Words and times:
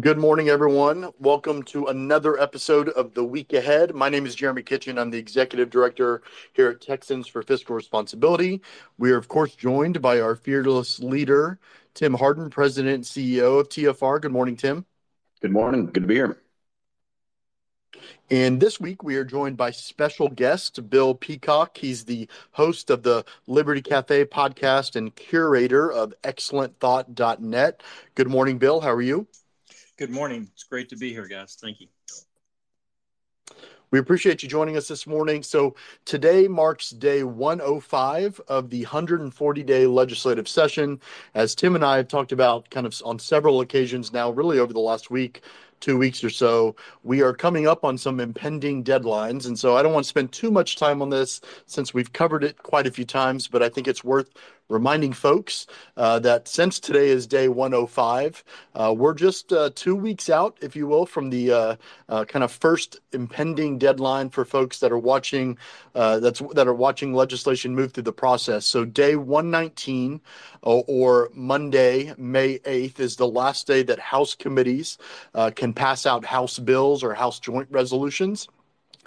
Good 0.00 0.18
morning, 0.18 0.50
everyone. 0.50 1.10
Welcome 1.18 1.62
to 1.64 1.86
another 1.86 2.38
episode 2.38 2.90
of 2.90 3.14
The 3.14 3.24
Week 3.24 3.54
Ahead. 3.54 3.94
My 3.94 4.10
name 4.10 4.26
is 4.26 4.34
Jeremy 4.34 4.62
Kitchen. 4.62 4.98
I'm 4.98 5.10
the 5.10 5.18
Executive 5.18 5.70
Director 5.70 6.22
here 6.52 6.68
at 6.68 6.82
Texans 6.82 7.26
for 7.26 7.42
Fiscal 7.42 7.74
Responsibility. 7.74 8.60
We 8.98 9.10
are, 9.12 9.16
of 9.16 9.28
course, 9.28 9.56
joined 9.56 10.02
by 10.02 10.20
our 10.20 10.36
fearless 10.36 11.00
leader, 11.00 11.58
Tim 11.94 12.12
Hardin, 12.12 12.50
President 12.50 12.94
and 12.96 13.02
CEO 13.02 13.58
of 13.58 13.70
TFR. 13.70 14.20
Good 14.20 14.30
morning, 14.30 14.56
Tim. 14.56 14.84
Good 15.40 15.52
morning. 15.52 15.86
Good 15.86 16.02
to 16.02 16.06
be 16.06 16.16
here. 16.16 16.38
And 18.30 18.60
this 18.60 18.78
week 18.78 19.02
we 19.02 19.16
are 19.16 19.24
joined 19.24 19.56
by 19.56 19.70
special 19.70 20.28
guest 20.28 20.90
Bill 20.90 21.14
Peacock. 21.14 21.78
He's 21.78 22.04
the 22.04 22.28
host 22.52 22.90
of 22.90 23.02
the 23.02 23.24
Liberty 23.46 23.80
Cafe 23.80 24.26
podcast 24.26 24.96
and 24.96 25.16
curator 25.16 25.90
of 25.90 26.12
excellentthought.net. 26.22 27.82
Good 28.14 28.28
morning, 28.28 28.58
Bill. 28.58 28.82
How 28.82 28.92
are 28.92 29.02
you? 29.02 29.26
Good 29.98 30.10
morning. 30.10 30.48
It's 30.54 30.62
great 30.62 30.88
to 30.90 30.96
be 30.96 31.10
here, 31.10 31.26
guys. 31.26 31.58
Thank 31.60 31.80
you. 31.80 31.88
We 33.90 33.98
appreciate 33.98 34.44
you 34.44 34.48
joining 34.48 34.76
us 34.76 34.86
this 34.86 35.08
morning. 35.08 35.42
So, 35.42 35.74
today 36.04 36.46
marks 36.46 36.90
day 36.90 37.24
105 37.24 38.40
of 38.46 38.70
the 38.70 38.82
140 38.82 39.62
day 39.64 39.86
legislative 39.88 40.46
session. 40.46 41.00
As 41.34 41.56
Tim 41.56 41.74
and 41.74 41.84
I 41.84 41.96
have 41.96 42.06
talked 42.06 42.30
about 42.30 42.70
kind 42.70 42.86
of 42.86 42.94
on 43.04 43.18
several 43.18 43.60
occasions 43.60 44.12
now, 44.12 44.30
really 44.30 44.60
over 44.60 44.72
the 44.72 44.78
last 44.78 45.10
week, 45.10 45.42
two 45.80 45.98
weeks 45.98 46.22
or 46.22 46.30
so, 46.30 46.76
we 47.02 47.20
are 47.20 47.34
coming 47.34 47.66
up 47.66 47.84
on 47.84 47.98
some 47.98 48.20
impending 48.20 48.84
deadlines. 48.84 49.46
And 49.46 49.58
so 49.58 49.76
I 49.76 49.82
don't 49.82 49.92
want 49.92 50.04
to 50.04 50.08
spend 50.08 50.30
too 50.30 50.52
much 50.52 50.76
time 50.76 51.02
on 51.02 51.10
this 51.10 51.40
since 51.66 51.92
we've 51.92 52.12
covered 52.12 52.44
it 52.44 52.62
quite 52.62 52.86
a 52.86 52.92
few 52.92 53.04
times, 53.04 53.48
but 53.48 53.64
I 53.64 53.68
think 53.68 53.88
it's 53.88 54.04
worth 54.04 54.30
reminding 54.68 55.12
folks 55.12 55.66
uh, 55.96 56.18
that 56.18 56.46
since 56.46 56.78
today 56.78 57.08
is 57.08 57.26
day 57.26 57.48
105, 57.48 58.44
uh, 58.74 58.94
we're 58.96 59.14
just 59.14 59.52
uh, 59.52 59.70
two 59.74 59.96
weeks 59.96 60.28
out, 60.28 60.56
if 60.60 60.76
you 60.76 60.86
will, 60.86 61.06
from 61.06 61.30
the 61.30 61.52
uh, 61.52 61.76
uh, 62.08 62.24
kind 62.24 62.44
of 62.44 62.52
first 62.52 63.00
impending 63.12 63.78
deadline 63.78 64.28
for 64.28 64.44
folks 64.44 64.78
that 64.80 64.92
are 64.92 64.98
watching 64.98 65.56
uh, 65.94 66.18
that's 66.20 66.40
that 66.54 66.68
are 66.68 66.74
watching 66.74 67.14
legislation 67.14 67.74
move 67.74 67.92
through 67.92 68.02
the 68.02 68.12
process. 68.12 68.66
So 68.66 68.84
day 68.84 69.16
119 69.16 70.20
or 70.62 71.30
Monday, 71.34 72.14
May 72.18 72.58
8th, 72.58 73.00
is 73.00 73.16
the 73.16 73.26
last 73.26 73.66
day 73.66 73.82
that 73.84 73.98
House 73.98 74.34
committees 74.34 74.98
can 75.54 75.72
pass 75.72 76.06
out 76.06 76.24
House 76.24 76.58
bills 76.58 77.02
or 77.02 77.14
House 77.14 77.40
joint 77.40 77.68
resolutions 77.70 78.48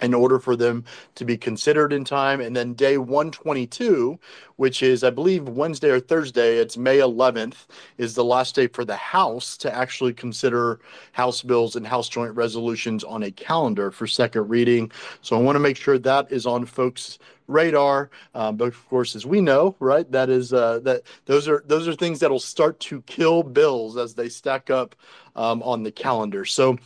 in 0.02 0.12
order 0.14 0.38
for 0.38 0.56
them 0.56 0.84
to 1.14 1.24
be 1.24 1.36
considered 1.36 1.92
in 1.92 2.04
time. 2.04 2.40
And 2.40 2.54
then 2.54 2.74
day 2.74 2.98
122, 2.98 4.18
which 4.56 4.82
is, 4.82 5.04
I 5.04 5.10
believe, 5.10 5.48
Wednesday 5.48 5.90
or 5.90 6.00
Thursday, 6.00 6.56
it's 6.56 6.76
May 6.76 6.98
11th, 6.98 7.66
is 7.98 8.14
the 8.14 8.24
last 8.24 8.54
day 8.54 8.66
for 8.66 8.84
the 8.84 8.96
House 8.96 9.56
to 9.58 9.74
actually 9.74 10.12
consider 10.12 10.80
House 11.12 11.42
bills 11.42 11.76
and 11.76 11.86
House 11.86 12.08
joint 12.08 12.34
resolutions 12.34 13.04
on 13.04 13.22
a 13.22 13.30
calendar 13.30 13.90
for 13.90 14.06
second 14.06 14.48
reading. 14.48 14.90
So 15.22 15.38
I 15.38 15.40
want 15.40 15.56
to 15.56 15.60
make 15.60 15.76
sure 15.76 15.98
that 15.98 16.30
is 16.30 16.46
on 16.46 16.66
folks' 16.66 17.18
radar. 17.46 18.10
Um, 18.34 18.56
but 18.56 18.68
of 18.68 18.88
course, 18.88 19.14
as 19.14 19.24
we 19.24 19.40
know, 19.40 19.76
right, 19.78 20.10
that 20.10 20.30
is 20.30 20.52
uh, 20.52 20.80
that 20.80 21.02
those 21.26 21.48
are 21.48 21.62
those 21.66 21.86
are 21.86 21.94
things 21.94 22.20
that 22.20 22.30
will 22.30 22.40
start 22.40 22.80
to 22.80 23.02
kill 23.02 23.42
bills 23.42 23.96
as 23.96 24.14
they 24.14 24.28
stack 24.28 24.70
up 24.70 24.96
um, 25.36 25.62
on 25.62 25.82
the 25.82 25.92
calendar. 25.92 26.44
So 26.44 26.78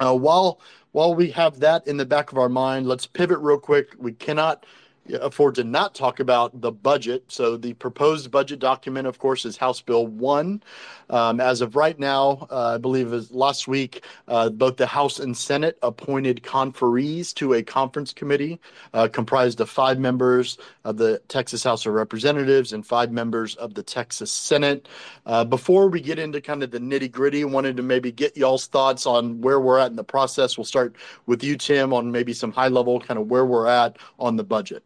uh, 0.00 0.14
while 0.14 0.60
while 0.92 1.14
we 1.14 1.30
have 1.30 1.60
that 1.60 1.86
in 1.86 1.96
the 1.96 2.06
back 2.06 2.32
of 2.32 2.38
our 2.38 2.48
mind, 2.48 2.86
let's 2.86 3.06
pivot 3.06 3.38
real 3.38 3.58
quick. 3.58 3.94
We 3.98 4.12
cannot 4.12 4.66
afford 5.14 5.54
to 5.56 5.64
not 5.64 5.94
talk 5.94 6.20
about 6.20 6.60
the 6.60 6.72
budget. 6.72 7.24
So 7.28 7.56
the 7.56 7.74
proposed 7.74 8.30
budget 8.30 8.58
document, 8.58 9.06
of 9.06 9.18
course, 9.18 9.44
is 9.44 9.56
House 9.56 9.80
Bill 9.80 10.06
1. 10.06 10.62
Um, 11.10 11.40
as 11.40 11.60
of 11.60 11.76
right 11.76 11.98
now, 11.98 12.46
uh, 12.50 12.74
I 12.74 12.78
believe 12.78 13.12
it 13.12 13.32
last 13.32 13.66
week, 13.66 14.04
uh, 14.28 14.48
both 14.50 14.76
the 14.76 14.86
House 14.86 15.18
and 15.18 15.36
Senate 15.36 15.78
appointed 15.82 16.42
conferees 16.42 17.34
to 17.34 17.54
a 17.54 17.62
conference 17.62 18.12
committee 18.12 18.60
uh, 18.94 19.08
comprised 19.08 19.60
of 19.60 19.68
five 19.68 19.98
members 19.98 20.58
of 20.84 20.96
the 20.96 21.20
Texas 21.28 21.64
House 21.64 21.84
of 21.86 21.94
Representatives 21.94 22.72
and 22.72 22.86
five 22.86 23.10
members 23.10 23.56
of 23.56 23.74
the 23.74 23.82
Texas 23.82 24.30
Senate. 24.30 24.88
Uh, 25.26 25.44
before 25.44 25.88
we 25.88 26.00
get 26.00 26.18
into 26.18 26.40
kind 26.40 26.62
of 26.62 26.70
the 26.70 26.78
nitty 26.78 27.10
gritty, 27.10 27.44
wanted 27.44 27.76
to 27.76 27.82
maybe 27.82 28.12
get 28.12 28.36
y'all's 28.36 28.66
thoughts 28.66 29.06
on 29.06 29.40
where 29.40 29.60
we're 29.60 29.78
at 29.78 29.90
in 29.90 29.96
the 29.96 30.04
process. 30.04 30.56
We'll 30.56 30.64
start 30.64 30.94
with 31.26 31.42
you, 31.42 31.56
Tim, 31.56 31.92
on 31.92 32.12
maybe 32.12 32.32
some 32.32 32.52
high 32.52 32.68
level 32.68 33.00
kind 33.00 33.18
of 33.18 33.28
where 33.28 33.44
we're 33.44 33.66
at 33.66 33.96
on 34.18 34.36
the 34.36 34.44
budget. 34.44 34.84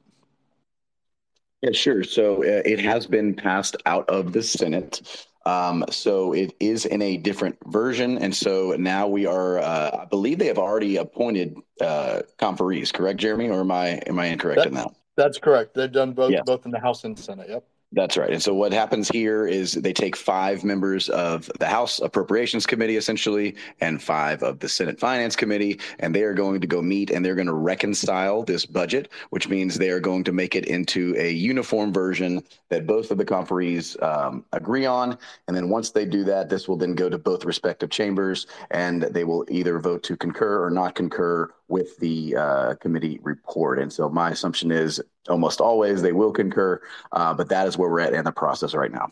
Yeah, 1.64 1.72
sure. 1.72 2.04
So 2.04 2.42
uh, 2.42 2.60
it 2.66 2.78
has 2.80 3.06
been 3.06 3.34
passed 3.34 3.76
out 3.86 4.06
of 4.10 4.34
the 4.34 4.42
Senate. 4.42 5.26
Um, 5.46 5.84
so 5.88 6.34
it 6.34 6.54
is 6.60 6.84
in 6.84 7.00
a 7.00 7.16
different 7.16 7.56
version, 7.66 8.18
and 8.18 8.34
so 8.34 8.76
now 8.78 9.06
we 9.06 9.24
are. 9.24 9.60
Uh, 9.60 10.00
I 10.02 10.04
believe 10.04 10.38
they 10.38 10.46
have 10.46 10.58
already 10.58 10.98
appointed 10.98 11.56
uh, 11.80 12.20
conferees. 12.38 12.92
Correct, 12.92 13.18
Jeremy, 13.18 13.48
or 13.48 13.60
am 13.60 13.70
I 13.70 14.02
am 14.06 14.18
I 14.18 14.26
incorrect 14.26 14.58
that, 14.58 14.66
in 14.68 14.74
that? 14.74 14.94
That's 15.16 15.38
correct. 15.38 15.74
They've 15.74 15.90
done 15.90 16.12
both 16.12 16.32
yes. 16.32 16.42
both 16.44 16.66
in 16.66 16.70
the 16.70 16.80
House 16.80 17.04
and 17.04 17.18
Senate. 17.18 17.48
Yep. 17.48 17.64
That's 17.92 18.16
right. 18.16 18.30
And 18.30 18.42
so 18.42 18.52
what 18.54 18.72
happens 18.72 19.08
here 19.08 19.46
is 19.46 19.74
they 19.74 19.92
take 19.92 20.16
five 20.16 20.64
members 20.64 21.08
of 21.10 21.48
the 21.60 21.66
House 21.66 22.00
Appropriations 22.00 22.66
Committee, 22.66 22.96
essentially, 22.96 23.54
and 23.80 24.02
five 24.02 24.42
of 24.42 24.58
the 24.58 24.68
Senate 24.68 24.98
Finance 24.98 25.36
Committee, 25.36 25.78
and 26.00 26.12
they 26.12 26.24
are 26.24 26.34
going 26.34 26.60
to 26.60 26.66
go 26.66 26.82
meet 26.82 27.12
and 27.12 27.24
they're 27.24 27.36
going 27.36 27.46
to 27.46 27.52
reconcile 27.52 28.42
this 28.42 28.66
budget, 28.66 29.12
which 29.30 29.48
means 29.48 29.76
they 29.76 29.90
are 29.90 30.00
going 30.00 30.24
to 30.24 30.32
make 30.32 30.56
it 30.56 30.64
into 30.66 31.14
a 31.16 31.30
uniform 31.30 31.92
version 31.92 32.42
that 32.68 32.84
both 32.84 33.12
of 33.12 33.18
the 33.18 33.24
conferees 33.24 33.96
um, 34.02 34.44
agree 34.52 34.86
on. 34.86 35.16
And 35.46 35.56
then 35.56 35.68
once 35.68 35.90
they 35.90 36.04
do 36.04 36.24
that, 36.24 36.48
this 36.48 36.66
will 36.66 36.76
then 36.76 36.96
go 36.96 37.08
to 37.08 37.18
both 37.18 37.44
respective 37.44 37.90
chambers, 37.90 38.48
and 38.72 39.02
they 39.02 39.22
will 39.22 39.44
either 39.48 39.78
vote 39.78 40.02
to 40.04 40.16
concur 40.16 40.64
or 40.64 40.70
not 40.70 40.96
concur 40.96 41.48
with 41.68 41.96
the 41.98 42.34
uh, 42.36 42.74
committee 42.74 43.20
report. 43.22 43.78
And 43.78 43.92
so 43.92 44.08
my 44.08 44.30
assumption 44.30 44.72
is 44.72 45.00
almost 45.28 45.60
always 45.60 46.02
they 46.02 46.12
will 46.12 46.32
concur, 46.32 46.80
uh, 47.12 47.34
but 47.34 47.48
that 47.48 47.66
is 47.66 47.78
where 47.78 47.90
we're 47.90 48.00
at 48.00 48.12
in 48.12 48.24
the 48.24 48.32
process 48.32 48.74
right 48.74 48.92
now. 48.92 49.10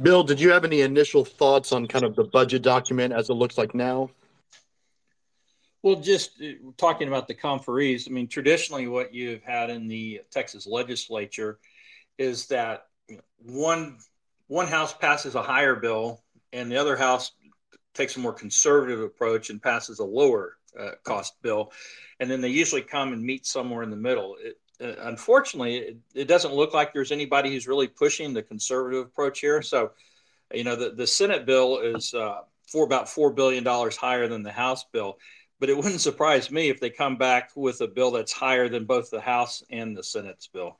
Bill, 0.00 0.22
did 0.22 0.40
you 0.40 0.50
have 0.50 0.64
any 0.64 0.82
initial 0.82 1.24
thoughts 1.24 1.72
on 1.72 1.86
kind 1.86 2.04
of 2.04 2.14
the 2.14 2.24
budget 2.24 2.62
document 2.62 3.12
as 3.12 3.30
it 3.30 3.34
looks 3.34 3.58
like 3.58 3.74
now? 3.74 4.10
Well, 5.82 5.96
just 5.96 6.40
uh, 6.42 6.52
talking 6.76 7.08
about 7.08 7.28
the 7.28 7.34
conferees, 7.34 8.08
I 8.08 8.10
mean, 8.10 8.28
traditionally, 8.28 8.88
what 8.88 9.14
you've 9.14 9.42
had 9.42 9.70
in 9.70 9.88
the 9.88 10.22
Texas 10.30 10.66
legislature 10.66 11.58
is 12.18 12.46
that 12.46 12.86
one 13.38 13.98
one 14.48 14.66
house 14.66 14.92
passes 14.92 15.34
a 15.34 15.42
higher 15.42 15.76
bill, 15.76 16.22
and 16.52 16.70
the 16.70 16.76
other 16.76 16.96
house 16.96 17.32
takes 17.94 18.16
a 18.16 18.20
more 18.20 18.32
conservative 18.32 19.00
approach 19.00 19.50
and 19.50 19.62
passes 19.62 19.98
a 19.98 20.04
lower 20.04 20.57
uh, 20.78 20.92
cost 21.04 21.40
bill, 21.42 21.72
and 22.20 22.30
then 22.30 22.40
they 22.40 22.48
usually 22.48 22.82
come 22.82 23.12
and 23.12 23.22
meet 23.22 23.46
somewhere 23.46 23.82
in 23.82 23.90
the 23.90 23.96
middle. 23.96 24.36
It, 24.40 24.58
uh, 24.80 25.08
unfortunately, 25.08 25.76
it, 25.76 25.96
it, 26.14 26.28
doesn't 26.28 26.54
look 26.54 26.72
like 26.72 26.92
there's 26.92 27.12
anybody 27.12 27.50
who's 27.50 27.66
really 27.66 27.88
pushing 27.88 28.32
the 28.32 28.42
conservative 28.42 29.06
approach 29.06 29.40
here. 29.40 29.60
So, 29.60 29.90
you 30.52 30.64
know, 30.64 30.76
the, 30.76 30.90
the 30.90 31.06
Senate 31.06 31.46
bill 31.46 31.78
is 31.78 32.14
uh, 32.14 32.42
for 32.68 32.84
about 32.84 33.08
four 33.08 33.32
billion 33.32 33.64
dollars 33.64 33.96
higher 33.96 34.28
than 34.28 34.42
the 34.42 34.52
House 34.52 34.84
bill, 34.92 35.18
but 35.58 35.68
it 35.68 35.76
wouldn't 35.76 36.00
surprise 36.00 36.50
me 36.50 36.68
if 36.68 36.80
they 36.80 36.90
come 36.90 37.16
back 37.16 37.50
with 37.56 37.80
a 37.80 37.88
bill 37.88 38.12
that's 38.12 38.32
higher 38.32 38.68
than 38.68 38.84
both 38.84 39.10
the 39.10 39.20
House 39.20 39.62
and 39.70 39.96
the 39.96 40.04
Senate's 40.04 40.46
bill. 40.46 40.78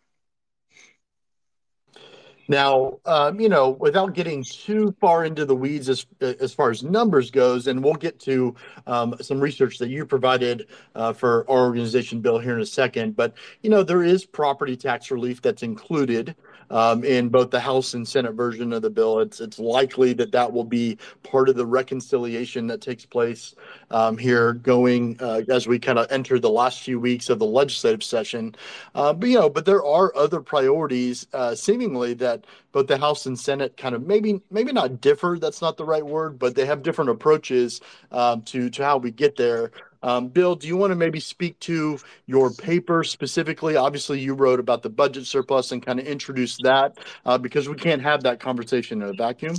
Now, 2.49 2.99
um, 3.05 3.39
you 3.39 3.51
know, 3.51 3.71
without 3.71 4.15
getting 4.15 4.43
too 4.43 4.95
far 5.01 5.27
into 5.27 5.45
the 5.45 5.55
weeds 5.55 5.91
as 5.91 6.07
as 6.21 6.55
far 6.55 6.71
as 6.71 6.83
numbers 6.83 7.31
goes, 7.31 7.67
and 7.67 7.85
we'll 7.85 7.95
get 7.95 8.19
to 8.21 8.55
um, 8.87 9.15
some 9.21 9.39
research 9.39 9.77
that 9.79 9.91
you 9.91 10.07
provided 10.07 10.67
uh, 10.95 11.13
for 11.13 11.49
our 11.51 11.59
organization, 11.59 12.21
Bill, 12.21 12.39
here 12.39 12.55
in 12.55 12.63
a 12.63 12.67
second. 12.67 13.17
But 13.17 13.35
you 13.63 13.69
know, 13.69 13.83
there 13.83 14.03
is 14.03 14.25
property 14.25 14.77
tax 14.77 15.11
relief 15.11 15.43
that's 15.43 15.63
included 15.63 16.35
um, 16.71 17.05
in 17.05 17.29
both 17.29 17.51
the 17.51 17.61
House 17.61 17.95
and 17.95 18.07
Senate 18.07 18.33
version 18.33 18.73
of 18.73 18.83
the 18.83 18.91
bill. 18.91 19.21
It's 19.21 19.41
it's 19.41 19.59
likely 19.59 20.13
that 20.15 20.33
that 20.33 20.53
will 20.53 20.65
be 20.65 20.99
part 21.23 21.49
of 21.49 21.57
the 21.57 21.67
reconciliation 21.67 22.67
that 22.69 22.81
takes 22.81 23.05
place 23.05 23.55
um, 23.91 24.17
here 24.17 24.55
going 24.55 25.17
uh, 25.21 25.43
as 25.49 25.67
we 25.67 25.79
kind 25.79 25.99
of 25.99 26.11
enter 26.11 26.39
the 26.39 26.51
last 26.51 26.83
few 26.83 27.01
weeks 27.01 27.29
of 27.29 27.39
the 27.39 27.47
legislative 27.47 28.03
session. 28.03 28.55
Uh, 28.95 29.13
but 29.13 29.29
you 29.29 29.39
know, 29.39 29.49
but 29.51 29.65
there 29.65 29.85
are 29.85 30.15
other 30.17 30.41
priorities 30.41 31.27
uh, 31.33 31.55
seemingly 31.55 32.15
that 32.15 32.38
both 32.73 32.87
the 32.87 32.99
House 32.99 33.27
and 33.27 33.39
Senate 33.39 33.77
kind 33.77 33.95
of 33.95 34.07
maybe 34.07 34.41
maybe 34.51 34.73
not 34.73 35.01
differ. 35.01 35.39
That's 35.41 35.61
not 35.61 35.77
the 35.77 35.85
right 35.85 36.05
word, 36.05 36.39
but 36.39 36.55
they 36.55 36.67
have 36.67 36.83
different 36.83 37.11
approaches 37.11 37.81
um, 38.13 38.43
to 38.43 38.71
to 38.71 38.85
how 38.85 38.99
we 38.99 39.11
get 39.11 39.37
there. 39.37 39.71
Um, 40.03 40.29
Bill, 40.29 40.55
do 40.55 40.69
you 40.69 40.77
want 40.77 40.93
to 40.93 40.95
maybe 40.95 41.21
speak 41.21 41.59
to 41.61 41.99
your 42.27 42.51
paper 42.51 43.03
specifically? 43.03 43.77
Obviously, 43.77 44.21
you 44.21 44.35
wrote 44.35 44.61
about 44.61 44.83
the 44.83 44.91
budget 44.91 45.27
surplus 45.27 45.73
and 45.73 45.85
kind 45.85 45.99
of 45.99 46.07
introduce 46.07 46.57
that 46.63 46.99
uh, 47.27 47.37
because 47.37 47.69
we 47.69 47.75
can't 47.75 48.03
have 48.03 48.23
that 48.23 48.39
conversation 48.39 49.03
in 49.03 49.09
a 49.09 49.13
vacuum. 49.13 49.57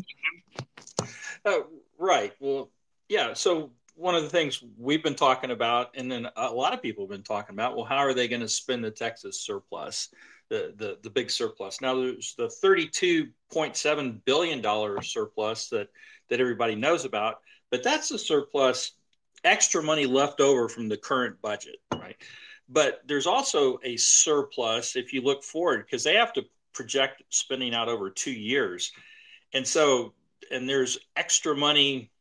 Uh, 1.45 1.59
right. 1.97 2.33
Well, 2.39 2.71
yeah. 3.09 3.33
So 3.33 3.71
one 3.95 4.15
of 4.15 4.23
the 4.23 4.29
things 4.29 4.63
we've 4.77 5.03
been 5.03 5.15
talking 5.15 5.51
about, 5.51 5.91
and 5.95 6.09
then 6.09 6.27
a 6.37 6.53
lot 6.53 6.73
of 6.73 6.81
people 6.81 7.03
have 7.03 7.11
been 7.11 7.23
talking 7.23 7.53
about, 7.53 7.75
well, 7.75 7.85
how 7.85 7.97
are 7.97 8.13
they 8.13 8.29
going 8.29 8.41
to 8.41 8.47
spend 8.47 8.83
the 8.83 8.91
Texas 8.91 9.41
surplus? 9.41 10.09
The, 10.49 10.73
the, 10.75 10.97
the 11.03 11.09
big 11.09 11.31
surplus. 11.31 11.81
Now 11.81 11.95
there's 11.95 12.35
the 12.35 12.47
$32.7 12.47 14.25
billion 14.25 15.03
surplus 15.03 15.69
that, 15.69 15.89
that 16.29 16.41
everybody 16.41 16.75
knows 16.75 17.05
about, 17.05 17.39
but 17.69 17.83
that's 17.83 18.11
a 18.11 18.19
surplus 18.19 18.93
extra 19.43 19.81
money 19.81 20.05
left 20.05 20.41
over 20.41 20.67
from 20.67 20.89
the 20.89 20.97
current 20.97 21.41
budget, 21.41 21.77
right? 21.93 22.17
But 22.67 23.01
there's 23.07 23.27
also 23.27 23.79
a 23.83 23.97
surplus 23.97 24.95
if 24.95 25.13
you 25.13 25.21
look 25.21 25.43
forward 25.43 25.85
because 25.85 26.03
they 26.03 26.15
have 26.15 26.33
to 26.33 26.43
project 26.73 27.23
spending 27.29 27.73
out 27.73 27.87
over 27.87 28.09
two 28.09 28.31
years. 28.31 28.91
And 29.53 29.65
so, 29.65 30.13
and 30.51 30.67
there's 30.67 30.99
extra 31.15 31.55
money 31.55 32.11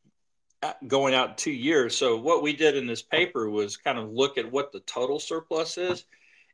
uh, 0.63 0.73
going 0.87 1.15
out 1.15 1.39
two 1.39 1.53
years. 1.53 1.97
So 1.97 2.17
what 2.17 2.43
we 2.43 2.53
did 2.53 2.77
in 2.77 2.87
this 2.87 3.03
paper 3.03 3.51
was 3.51 3.77
kind 3.77 3.99
of 3.99 4.11
look 4.11 4.39
at 4.39 4.51
what 4.51 4.73
the 4.73 4.81
total 4.81 5.21
surplus 5.21 5.79
is 5.79 6.05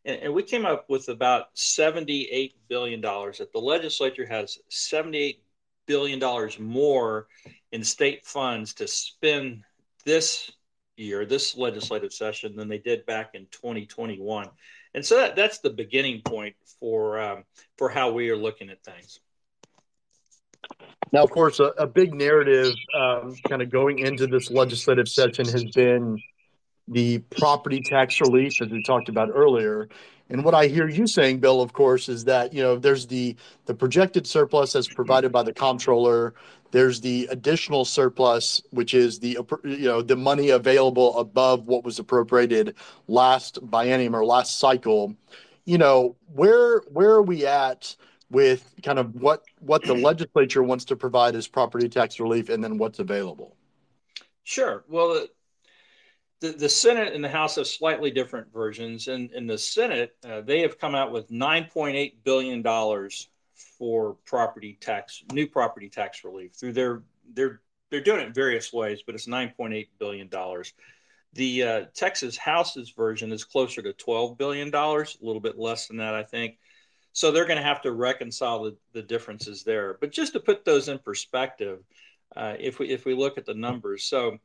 and, 0.04 0.22
and 0.22 0.34
we 0.34 0.42
came 0.42 0.66
up 0.66 0.88
with 0.88 1.08
about 1.08 1.54
$78 1.54 2.52
billion 2.68 3.00
that 3.00 3.48
the 3.52 3.58
legislature 3.58 4.26
has 4.26 4.58
$78 4.70 5.38
billion 5.86 6.20
more 6.60 7.26
in 7.72 7.84
state 7.84 8.24
funds 8.24 8.74
to 8.74 8.86
spend 8.86 9.62
this 10.04 10.50
year, 10.96 11.24
this 11.24 11.56
legislative 11.56 12.12
session, 12.12 12.56
than 12.56 12.68
they 12.68 12.78
did 12.78 13.04
back 13.06 13.30
in 13.34 13.46
2021. 13.50 14.48
And 14.94 15.04
so 15.04 15.16
that, 15.16 15.36
that's 15.36 15.58
the 15.58 15.70
beginning 15.70 16.22
point 16.22 16.54
for 16.78 17.18
um, 17.20 17.44
for 17.76 17.88
how 17.88 18.12
we 18.12 18.30
are 18.30 18.36
looking 18.36 18.70
at 18.70 18.82
things. 18.84 19.18
Now, 21.12 21.24
of 21.24 21.30
course, 21.30 21.60
a, 21.60 21.66
a 21.78 21.86
big 21.86 22.14
narrative 22.14 22.74
um, 22.96 23.34
kind 23.48 23.60
of 23.60 23.70
going 23.70 23.98
into 23.98 24.26
this 24.26 24.50
legislative 24.50 25.08
session 25.08 25.46
has 25.46 25.64
been 25.64 26.18
the 26.88 27.18
property 27.38 27.80
tax 27.80 28.20
relief, 28.20 28.60
as 28.60 28.70
we 28.70 28.82
talked 28.82 29.08
about 29.08 29.30
earlier. 29.32 29.88
And 30.30 30.44
what 30.44 30.54
I 30.54 30.66
hear 30.66 30.88
you 30.88 31.06
saying, 31.06 31.40
Bill, 31.40 31.60
of 31.60 31.72
course, 31.72 32.08
is 32.08 32.24
that 32.24 32.52
you 32.52 32.62
know 32.62 32.76
there's 32.76 33.06
the 33.06 33.36
the 33.66 33.74
projected 33.74 34.26
surplus 34.26 34.74
as 34.74 34.88
provided 34.88 35.32
by 35.32 35.42
the 35.42 35.52
comptroller. 35.52 36.34
There's 36.70 37.00
the 37.00 37.28
additional 37.30 37.84
surplus, 37.84 38.62
which 38.70 38.94
is 38.94 39.18
the 39.18 39.38
you 39.64 39.86
know 39.86 40.02
the 40.02 40.16
money 40.16 40.50
available 40.50 41.18
above 41.18 41.66
what 41.66 41.84
was 41.84 41.98
appropriated 41.98 42.74
last 43.06 43.60
biennium 43.70 44.14
or 44.14 44.24
last 44.24 44.58
cycle. 44.58 45.14
You 45.66 45.78
know 45.78 46.16
where 46.34 46.80
where 46.90 47.10
are 47.10 47.22
we 47.22 47.46
at 47.46 47.94
with 48.30 48.74
kind 48.82 48.98
of 48.98 49.14
what 49.14 49.44
what 49.60 49.84
the 49.84 49.94
legislature 49.94 50.62
wants 50.62 50.86
to 50.86 50.96
provide 50.96 51.36
as 51.36 51.46
property 51.46 51.88
tax 51.88 52.18
relief, 52.18 52.48
and 52.48 52.64
then 52.64 52.78
what's 52.78 52.98
available? 52.98 53.56
Sure. 54.42 54.84
Well, 54.88 55.26
the, 56.40 56.52
the 56.52 56.68
Senate 56.68 57.12
and 57.14 57.24
the 57.24 57.28
House 57.28 57.56
have 57.56 57.66
slightly 57.66 58.10
different 58.10 58.52
versions. 58.52 59.08
And 59.08 59.30
in 59.32 59.46
the 59.46 59.58
Senate, 59.58 60.16
uh, 60.28 60.40
they 60.40 60.60
have 60.60 60.78
come 60.78 60.94
out 60.94 61.12
with 61.12 61.30
$9.8 61.30 62.14
billion 62.24 62.62
for 63.78 64.16
property 64.24 64.76
tax, 64.80 65.22
new 65.32 65.46
property 65.46 65.88
tax 65.88 66.24
relief 66.24 66.52
through 66.54 66.72
their, 66.72 67.02
their, 67.32 67.60
they're 67.90 68.02
doing 68.02 68.20
it 68.20 68.26
in 68.26 68.32
various 68.34 68.72
ways, 68.72 69.02
but 69.04 69.14
it's 69.14 69.26
$9.8 69.26 69.88
billion. 69.98 70.28
The 71.32 71.62
uh, 71.62 71.84
Texas 71.94 72.36
House's 72.36 72.90
version 72.90 73.32
is 73.32 73.44
closer 73.44 73.82
to 73.82 73.92
$12 73.92 74.38
billion, 74.38 74.72
a 74.74 75.04
little 75.20 75.40
bit 75.40 75.58
less 75.58 75.88
than 75.88 75.96
that, 75.96 76.14
I 76.14 76.22
think. 76.22 76.58
So 77.12 77.30
they're 77.30 77.46
going 77.46 77.58
to 77.58 77.64
have 77.64 77.82
to 77.82 77.92
reconcile 77.92 78.64
the, 78.64 78.76
the 78.92 79.02
differences 79.02 79.62
there. 79.62 79.96
But 80.00 80.10
just 80.10 80.32
to 80.32 80.40
put 80.40 80.64
those 80.64 80.88
in 80.88 80.98
perspective, 80.98 81.78
uh, 82.36 82.54
if 82.58 82.80
we 82.80 82.88
if 82.88 83.04
we 83.04 83.14
look 83.14 83.38
at 83.38 83.46
the 83.46 83.54
numbers, 83.54 84.04
so 84.04 84.38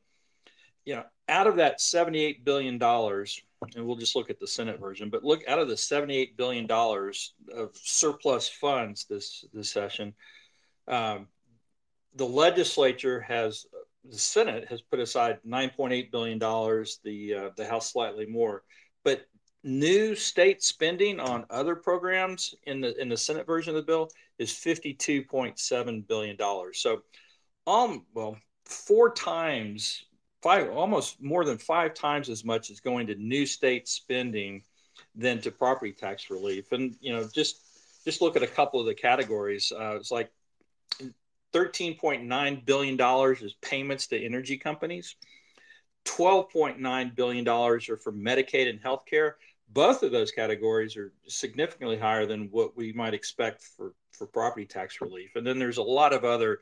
you 0.85 0.95
know, 0.95 1.03
out 1.27 1.47
of 1.47 1.57
that 1.57 1.79
$78 1.79 2.43
billion, 2.43 2.81
and 2.81 3.85
we'll 3.85 3.95
just 3.95 4.15
look 4.15 4.29
at 4.29 4.39
the 4.39 4.47
Senate 4.47 4.79
version, 4.79 5.09
but 5.09 5.23
look 5.23 5.47
out 5.47 5.59
of 5.59 5.67
the 5.67 5.75
$78 5.75 6.37
billion 6.37 6.69
of 6.69 7.69
surplus 7.75 8.47
funds 8.47 9.05
this, 9.09 9.45
this 9.53 9.69
session, 9.69 10.13
um, 10.87 11.27
the 12.15 12.25
legislature 12.25 13.21
has, 13.21 13.65
the 14.03 14.17
Senate 14.17 14.67
has 14.67 14.81
put 14.81 14.99
aside 14.99 15.39
$9.8 15.47 16.11
billion, 16.11 16.39
the, 16.39 17.35
uh, 17.35 17.49
the 17.55 17.67
House 17.67 17.91
slightly 17.91 18.25
more. 18.25 18.63
But 19.03 19.25
new 19.63 20.15
state 20.15 20.63
spending 20.63 21.19
on 21.19 21.45
other 21.49 21.75
programs 21.75 22.55
in 22.65 22.79
the 22.81 22.99
in 22.99 23.09
the 23.09 23.17
Senate 23.17 23.45
version 23.45 23.71
of 23.71 23.75
the 23.75 23.85
bill 23.85 24.09
is 24.37 24.51
$52.7 24.51 26.07
billion. 26.07 26.37
So 26.73 27.01
um 27.67 28.05
well 28.13 28.37
four 28.65 29.13
times 29.13 30.05
five 30.41 30.69
almost 30.71 31.21
more 31.21 31.45
than 31.45 31.57
five 31.57 31.93
times 31.93 32.29
as 32.29 32.45
much 32.45 32.69
is 32.69 32.79
going 32.79 33.07
to 33.07 33.15
new 33.15 33.45
state 33.45 33.87
spending 33.87 34.63
than 35.15 35.41
to 35.41 35.51
property 35.51 35.91
tax 35.91 36.29
relief. 36.29 36.71
And 36.71 36.95
you 37.01 37.13
know 37.13 37.27
just 37.33 37.61
just 38.05 38.21
look 38.21 38.35
at 38.35 38.43
a 38.43 38.47
couple 38.47 38.79
of 38.79 38.85
the 38.85 38.93
categories. 38.93 39.71
Uh, 39.71 39.95
it's 39.95 40.11
like 40.11 40.31
13.9 41.53 42.65
billion 42.65 42.97
dollars 42.97 43.41
is 43.41 43.53
payments 43.61 44.07
to 44.07 44.23
energy 44.23 44.57
companies. 44.57 45.15
12.9 46.05 47.15
billion 47.15 47.43
dollars 47.43 47.89
are 47.89 47.97
for 47.97 48.11
medicaid 48.11 48.69
and 48.69 48.81
healthcare. 48.81 49.33
Both 49.71 50.01
of 50.01 50.11
those 50.11 50.31
categories 50.31 50.97
are 50.97 51.13
significantly 51.27 51.97
higher 51.97 52.25
than 52.25 52.49
what 52.51 52.75
we 52.75 52.93
might 52.93 53.13
expect 53.13 53.61
for 53.61 53.93
for 54.11 54.25
property 54.27 54.65
tax 54.65 55.01
relief. 55.01 55.31
And 55.35 55.45
then 55.45 55.59
there's 55.59 55.77
a 55.77 55.83
lot 55.83 56.13
of 56.13 56.23
other 56.25 56.59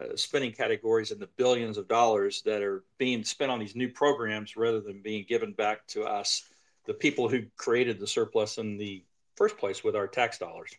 uh, 0.00 0.16
spending 0.16 0.52
categories 0.52 1.10
and 1.10 1.20
the 1.20 1.28
billions 1.36 1.78
of 1.78 1.88
dollars 1.88 2.42
that 2.42 2.62
are 2.62 2.84
being 2.98 3.24
spent 3.24 3.50
on 3.50 3.58
these 3.60 3.76
new 3.76 3.88
programs 3.88 4.56
rather 4.56 4.80
than 4.80 5.00
being 5.02 5.24
given 5.28 5.52
back 5.52 5.86
to 5.86 6.04
us, 6.04 6.44
the 6.86 6.94
people 6.94 7.28
who 7.28 7.42
created 7.56 7.98
the 8.00 8.06
surplus 8.06 8.58
in 8.58 8.76
the 8.76 9.04
first 9.36 9.56
place 9.56 9.84
with 9.84 9.96
our 9.96 10.06
tax 10.06 10.38
dollars. 10.38 10.70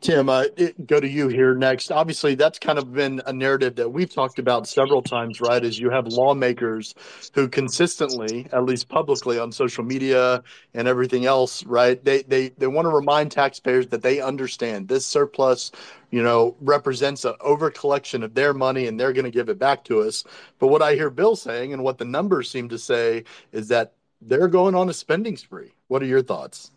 Tim, 0.00 0.28
uh, 0.28 0.44
go 0.86 1.00
to 1.00 1.08
you 1.08 1.28
here 1.28 1.54
next. 1.54 1.90
Obviously, 1.90 2.34
that's 2.34 2.58
kind 2.58 2.78
of 2.78 2.92
been 2.92 3.22
a 3.26 3.32
narrative 3.32 3.76
that 3.76 3.88
we've 3.88 4.12
talked 4.12 4.38
about 4.38 4.68
several 4.68 5.02
times, 5.02 5.40
right? 5.40 5.64
Is 5.64 5.78
you 5.78 5.90
have 5.90 6.06
lawmakers 6.06 6.94
who 7.34 7.48
consistently, 7.48 8.46
at 8.52 8.64
least 8.64 8.88
publicly 8.88 9.38
on 9.38 9.50
social 9.50 9.84
media 9.84 10.42
and 10.74 10.86
everything 10.86 11.24
else, 11.24 11.64
right? 11.64 12.02
They 12.04 12.22
they 12.22 12.50
they 12.50 12.66
want 12.66 12.86
to 12.86 12.90
remind 12.94 13.32
taxpayers 13.32 13.88
that 13.88 14.02
they 14.02 14.20
understand 14.20 14.88
this 14.88 15.06
surplus, 15.06 15.72
you 16.10 16.22
know, 16.22 16.56
represents 16.60 17.24
an 17.24 17.34
over 17.40 17.70
collection 17.70 18.22
of 18.22 18.34
their 18.34 18.52
money 18.52 18.86
and 18.86 19.00
they're 19.00 19.14
going 19.14 19.24
to 19.24 19.30
give 19.30 19.48
it 19.48 19.58
back 19.58 19.82
to 19.84 20.02
us. 20.02 20.24
But 20.58 20.68
what 20.68 20.82
I 20.82 20.94
hear 20.94 21.10
Bill 21.10 21.36
saying 21.36 21.72
and 21.72 21.82
what 21.82 21.98
the 21.98 22.04
numbers 22.04 22.50
seem 22.50 22.68
to 22.68 22.78
say 22.78 23.24
is 23.52 23.68
that 23.68 23.94
they're 24.20 24.48
going 24.48 24.74
on 24.74 24.88
a 24.88 24.92
spending 24.92 25.36
spree. 25.36 25.72
What 25.88 26.02
are 26.02 26.06
your 26.06 26.22
thoughts? 26.22 26.70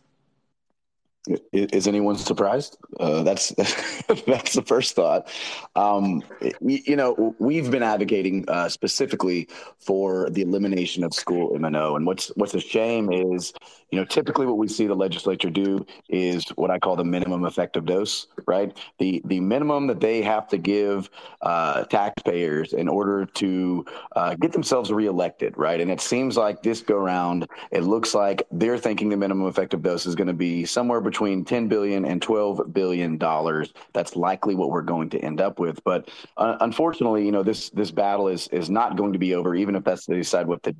Is 1.51 1.87
anyone 1.87 2.15
surprised? 2.15 2.77
Uh, 2.99 3.23
that's 3.23 3.49
that's 4.25 4.53
the 4.53 4.63
first 4.65 4.95
thought. 4.95 5.27
Um, 5.75 6.23
you 6.61 6.95
know, 6.95 7.35
we've 7.39 7.69
been 7.69 7.83
advocating 7.83 8.45
uh, 8.47 8.69
specifically 8.69 9.49
for 9.77 10.29
the 10.29 10.41
elimination 10.41 11.03
of 11.03 11.13
school 11.13 11.53
M&O, 11.55 11.95
and 11.95 12.05
what's 12.05 12.29
what's 12.35 12.53
a 12.53 12.59
shame 12.59 13.11
is, 13.11 13.53
you 13.91 13.97
know, 13.99 14.05
typically 14.05 14.45
what 14.45 14.57
we 14.57 14.67
see 14.67 14.87
the 14.87 14.95
legislature 14.95 15.49
do 15.49 15.85
is 16.09 16.45
what 16.55 16.69
I 16.69 16.79
call 16.79 16.95
the 16.95 17.03
minimum 17.03 17.45
effective 17.45 17.85
dose, 17.85 18.27
right? 18.45 18.77
The 18.99 19.21
the 19.25 19.39
minimum 19.39 19.87
that 19.87 19.99
they 19.99 20.21
have 20.21 20.47
to 20.49 20.57
give 20.57 21.09
uh, 21.41 21.83
taxpayers 21.85 22.73
in 22.73 22.87
order 22.87 23.25
to 23.25 23.85
uh, 24.15 24.35
get 24.35 24.51
themselves 24.51 24.91
reelected, 24.91 25.57
right? 25.57 25.79
And 25.79 25.89
it 25.89 26.01
seems 26.01 26.37
like 26.37 26.61
this 26.61 26.81
go 26.81 26.97
round, 26.97 27.47
it 27.71 27.81
looks 27.81 28.13
like 28.13 28.43
they're 28.51 28.77
thinking 28.77 29.09
the 29.09 29.17
minimum 29.17 29.47
effective 29.47 29.81
dose 29.81 30.05
is 30.05 30.15
going 30.15 30.27
to 30.27 30.33
be 30.33 30.65
somewhere 30.65 31.01
between 31.01 31.43
10 31.43 31.67
billion 31.67 32.05
and 32.05 32.21
12 32.21 32.73
billion 32.73 33.17
dollars. 33.17 33.73
That's 33.93 34.15
likely 34.15 34.55
what 34.55 34.69
we're 34.69 34.81
going 34.81 35.09
to 35.11 35.19
end 35.19 35.41
up 35.41 35.59
with. 35.59 35.83
But 35.83 36.09
uh, 36.37 36.57
unfortunately, 36.59 37.25
you 37.25 37.31
know, 37.31 37.43
this 37.43 37.69
this 37.71 37.91
battle 37.91 38.27
is 38.27 38.47
is 38.49 38.69
not 38.69 38.97
going 38.97 39.13
to 39.13 39.19
be 39.19 39.35
over, 39.35 39.55
even 39.55 39.75
if 39.75 39.83
that's 39.83 40.05
they 40.05 40.15
decide 40.15 40.47
what 40.47 40.63
to, 40.63 40.75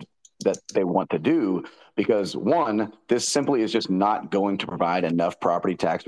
that 0.46 0.58
they 0.74 0.84
want 0.84 1.10
to 1.12 1.20
do. 1.20 1.64
Because 1.96 2.36
one, 2.36 2.94
this 3.08 3.28
simply 3.28 3.62
is 3.62 3.72
just 3.72 3.90
not 3.90 4.32
going 4.32 4.58
to 4.60 4.68
provide 4.68 5.04
enough 5.04 5.40
property 5.40 5.76
tax 5.76 6.06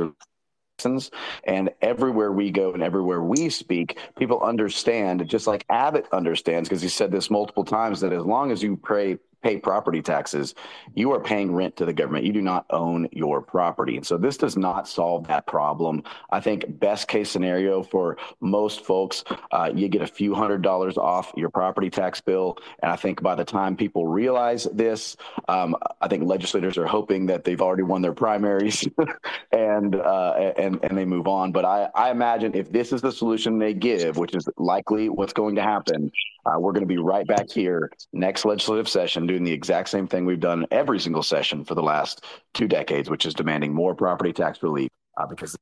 and 1.44 1.70
everywhere 1.82 2.32
we 2.32 2.50
go 2.50 2.74
and 2.74 2.82
everywhere 2.82 3.22
we 3.22 3.50
speak, 3.50 4.00
people 4.18 4.42
understand, 4.42 5.28
just 5.30 5.46
like 5.46 5.64
Abbott 5.70 6.08
understands, 6.12 6.68
because 6.68 6.82
he 6.82 6.90
said 6.90 7.12
this 7.12 7.30
multiple 7.30 7.64
times, 7.64 8.00
that 8.00 8.12
as 8.12 8.26
long 8.26 8.52
as 8.52 8.64
you 8.64 8.78
pray 8.78 9.18
pay 9.42 9.58
property 9.58 10.02
taxes, 10.02 10.56
you 10.94 11.12
are 11.14 11.20
paying 11.20 11.54
rent 11.54 11.76
to 11.78 11.86
the 11.86 11.94
government. 11.94 12.26
You 12.26 12.34
do 12.34 12.42
not 12.42 12.66
own 12.70 13.08
your 13.12 13.42
property. 13.42 13.98
And 13.98 14.06
so 14.06 14.18
this 14.18 14.38
does 14.38 14.58
not 14.58 14.88
solve 14.88 15.28
that 15.28 15.48
problem. 15.48 16.04
I 16.30 16.40
think 16.40 16.80
best 16.80 17.08
case 17.08 17.30
scenario 17.30 17.84
for 17.84 18.18
most 18.40 18.86
folks, 18.86 19.24
uh, 19.52 19.72
you 19.74 19.88
get 19.88 20.02
a 20.02 20.08
few 20.08 20.34
hundred 20.34 20.62
dollars 20.62 20.98
off 20.98 21.34
your 21.36 21.50
property 21.50 21.90
tax 21.90 22.22
bill. 22.22 22.58
And 22.82 22.92
I 22.92 22.96
think 22.96 23.22
by 23.22 23.36
the 23.36 23.46
time 23.46 23.76
people 23.76 24.08
realize 24.08 24.68
this, 24.74 25.18
um, 25.48 25.76
I 26.02 26.08
think 26.08 26.24
legislators 26.24 26.78
are 26.78 26.88
hoping 26.88 27.26
that 27.28 27.44
they've 27.44 27.62
already 27.62 27.84
won 27.84 28.02
their 28.02 28.14
primaries 28.14 28.88
and, 29.52 29.96
uh, 29.96 30.54
and, 30.58 30.80
and 30.84 30.98
they 30.98 31.06
move 31.06 31.28
on. 31.28 31.52
But 31.52 31.66
I, 31.66 31.90
I 31.96 32.12
imagine 32.12 32.54
if 32.56 32.72
this 32.72 32.94
is 32.94 33.02
the 33.02 33.12
solution 33.12 33.58
they 33.58 33.74
give, 33.74 34.18
which 34.18 34.36
is 34.36 34.48
likely 34.58 35.10
what's 35.10 35.34
going 35.34 35.56
to 35.56 35.62
happen, 35.62 36.12
uh, 36.46 36.60
we're 36.60 36.72
going 36.72 36.82
to 36.82 36.88
be 36.88 36.98
right 36.98 37.28
back 37.28 37.50
here 37.50 37.92
next 38.14 38.46
legislative 38.46 38.90
session 38.90 39.28
doing 39.32 39.44
the 39.46 39.52
exact 39.52 39.88
same 39.88 40.08
thing 40.08 40.26
we've 40.26 40.42
done 40.42 40.66
every 40.72 41.00
single 41.00 41.24
session 41.24 41.64
for 41.64 41.74
the 41.74 41.82
last 41.82 42.26
two 42.54 42.68
decades, 42.68 43.10
which 43.10 43.26
is 43.26 43.34
demanding 43.34 43.74
more 43.74 43.96
property 43.96 44.34
tax 44.34 44.62
relief 44.62 44.90
uh, 45.18 45.26
because 45.26 45.56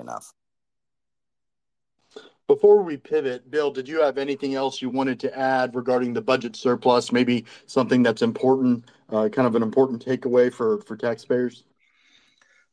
enough. 0.00 0.32
Before 2.46 2.82
we 2.82 2.96
pivot, 2.96 3.50
Bill, 3.50 3.70
did 3.70 3.88
you 3.88 4.00
have 4.00 4.16
anything 4.16 4.54
else 4.54 4.80
you 4.80 4.88
wanted 4.88 5.20
to 5.20 5.38
add 5.38 5.74
regarding 5.74 6.14
the 6.14 6.22
budget 6.22 6.56
surplus? 6.56 7.12
Maybe 7.12 7.44
something 7.66 8.02
that's 8.02 8.22
important, 8.22 8.84
uh, 9.10 9.28
kind 9.28 9.46
of 9.46 9.56
an 9.56 9.62
important 9.62 10.04
takeaway 10.04 10.52
for 10.52 10.80
for 10.82 10.96
taxpayers. 10.96 11.64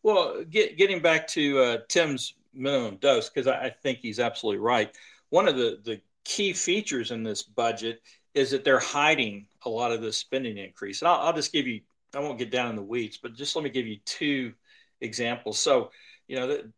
Well, 0.03 0.44
get, 0.44 0.77
getting 0.77 1.01
back 1.01 1.27
to 1.30 1.60
uh, 1.60 1.77
Tim's 1.89 2.36
minimum 2.53 2.98
dose, 2.98 3.30
because 3.30 3.48
I, 3.48 3.65
I, 3.65 3.70
think 3.70 4.00
he's 4.00 4.20
absolutely 4.20 4.60
right. 4.60 4.96
One 5.30 5.48
of 5.48 5.56
the 5.56 5.80
the 5.84 6.01
key 6.24 6.53
features 6.53 7.12
in 7.12 7.24
this 7.24 7.42
budget 7.42 8.01
is 8.34 8.52
that 8.52 8.63
they're 8.63 8.80
hiding 8.80 9.48
a 9.66 9.70
lot 9.70 9.92
of 9.92 10.02
the 10.02 10.12
spending 10.12 10.58
increase. 10.58 11.02
And 11.02 11.10
I'll, 11.10 11.20
I'll 11.20 11.34
just 11.34 11.54
give 11.54 11.68
you, 11.68 11.82
I 12.16 12.20
won't 12.20 12.40
get 12.40 12.52
down 12.52 12.70
in 12.70 12.75
the 12.75 12.82
weeds, 12.84 13.18
but 13.18 13.36
just 13.36 13.56
let 13.56 13.63
me 13.63 13.70
give 13.70 13.88
you 13.88 13.98
two 14.06 14.54
examples. 15.02 15.60
So, 15.60 15.92
you 16.28 16.36
know, 16.36 16.48
the, 16.48 16.72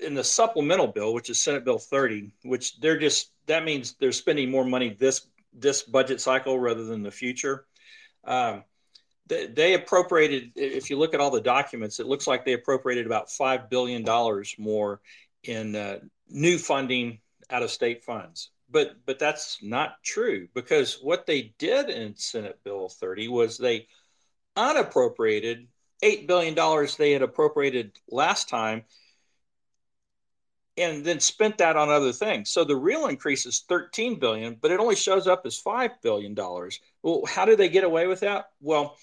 in 0.00 0.14
the 0.14 0.24
supplemental 0.24 0.86
bill, 0.86 1.14
which 1.14 1.30
is 1.30 1.42
Senate 1.42 1.64
Bill 1.64 1.78
30, 1.78 2.32
which 2.42 2.78
they're 2.80 2.98
just 2.98 3.30
that 3.46 3.64
means 3.64 3.94
they're 3.94 4.12
spending 4.12 4.50
more 4.50 4.64
money 4.64 4.90
this 4.90 5.26
this 5.52 5.82
budget 5.82 6.20
cycle 6.20 6.58
rather 6.58 6.84
than 6.84 7.02
the 7.02 7.10
future. 7.10 7.66
Um, 8.24 8.64
they, 9.26 9.46
they, 9.46 9.74
appropriated, 9.74 10.52
if 10.56 10.90
you 10.90 10.98
look 10.98 11.14
at 11.14 11.20
all 11.20 11.30
the 11.30 11.40
documents, 11.40 12.00
it 12.00 12.06
looks 12.06 12.26
like 12.26 12.44
they 12.44 12.52
appropriated 12.52 13.06
about 13.06 13.30
five 13.30 13.68
billion 13.68 14.02
dollars 14.02 14.54
more 14.58 15.00
in 15.44 15.74
uh, 15.74 15.98
new 16.28 16.58
funding 16.58 17.20
out 17.50 17.62
of 17.62 17.70
state 17.70 18.04
funds. 18.04 18.50
But 18.70 18.96
but 19.06 19.18
that's 19.18 19.62
not 19.62 20.02
true 20.02 20.48
because 20.54 20.98
what 21.00 21.26
they 21.26 21.54
did 21.58 21.88
in 21.88 22.16
Senate 22.16 22.58
Bill 22.64 22.88
30 22.88 23.28
was 23.28 23.56
they 23.56 23.88
unappropriated 24.56 25.68
eight 26.02 26.26
billion 26.26 26.54
dollars 26.54 26.96
they 26.96 27.12
had 27.12 27.22
appropriated 27.22 27.92
last 28.10 28.48
time 28.48 28.84
and 30.76 31.04
then 31.04 31.18
spent 31.18 31.58
that 31.58 31.76
on 31.76 31.90
other 31.90 32.12
things. 32.12 32.50
So 32.50 32.62
the 32.62 32.76
real 32.76 33.06
increase 33.06 33.46
is 33.46 33.64
13 33.68 34.18
billion, 34.18 34.56
but 34.60 34.70
it 34.70 34.78
only 34.78 34.94
shows 34.94 35.26
up 35.26 35.42
as 35.44 35.58
5 35.58 36.00
billion 36.02 36.34
dollars. 36.34 36.78
Well, 37.02 37.22
how 37.26 37.44
do 37.44 37.56
they 37.56 37.68
get 37.68 37.84
away 37.84 38.06
with 38.06 38.20
that? 38.20 38.50
Well, 38.60 38.96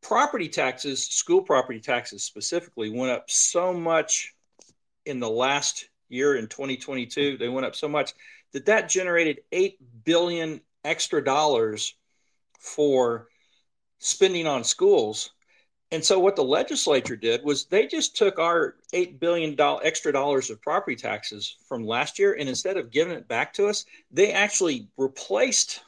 property 0.00 0.48
taxes, 0.48 1.06
school 1.06 1.42
property 1.42 1.80
taxes 1.80 2.24
specifically 2.24 2.90
went 2.90 3.12
up 3.12 3.30
so 3.30 3.72
much 3.72 4.34
in 5.06 5.20
the 5.20 5.30
last 5.30 5.88
year 6.08 6.36
in 6.36 6.46
2022, 6.46 7.38
they 7.38 7.48
went 7.48 7.66
up 7.66 7.74
so 7.74 7.88
much 7.88 8.12
that 8.52 8.66
that 8.66 8.88
generated 8.88 9.40
8 9.50 9.78
billion 10.04 10.60
extra 10.84 11.24
dollars 11.24 11.94
for 12.58 13.28
spending 13.98 14.46
on 14.46 14.64
schools 14.64 15.30
and 15.92 16.02
so 16.02 16.18
what 16.18 16.36
the 16.36 16.42
legislature 16.42 17.16
did 17.16 17.44
was 17.44 17.66
they 17.66 17.86
just 17.86 18.16
took 18.16 18.38
our 18.38 18.76
eight 18.94 19.20
billion 19.20 19.54
dollar 19.54 19.82
extra 19.84 20.10
dollars 20.10 20.48
of 20.48 20.60
property 20.62 20.96
taxes 20.96 21.58
from 21.68 21.86
last 21.86 22.18
year, 22.18 22.32
and 22.32 22.48
instead 22.48 22.78
of 22.78 22.90
giving 22.90 23.12
it 23.12 23.28
back 23.28 23.52
to 23.54 23.66
us, 23.66 23.84
they 24.10 24.32
actually 24.32 24.88
replaced 24.96 25.82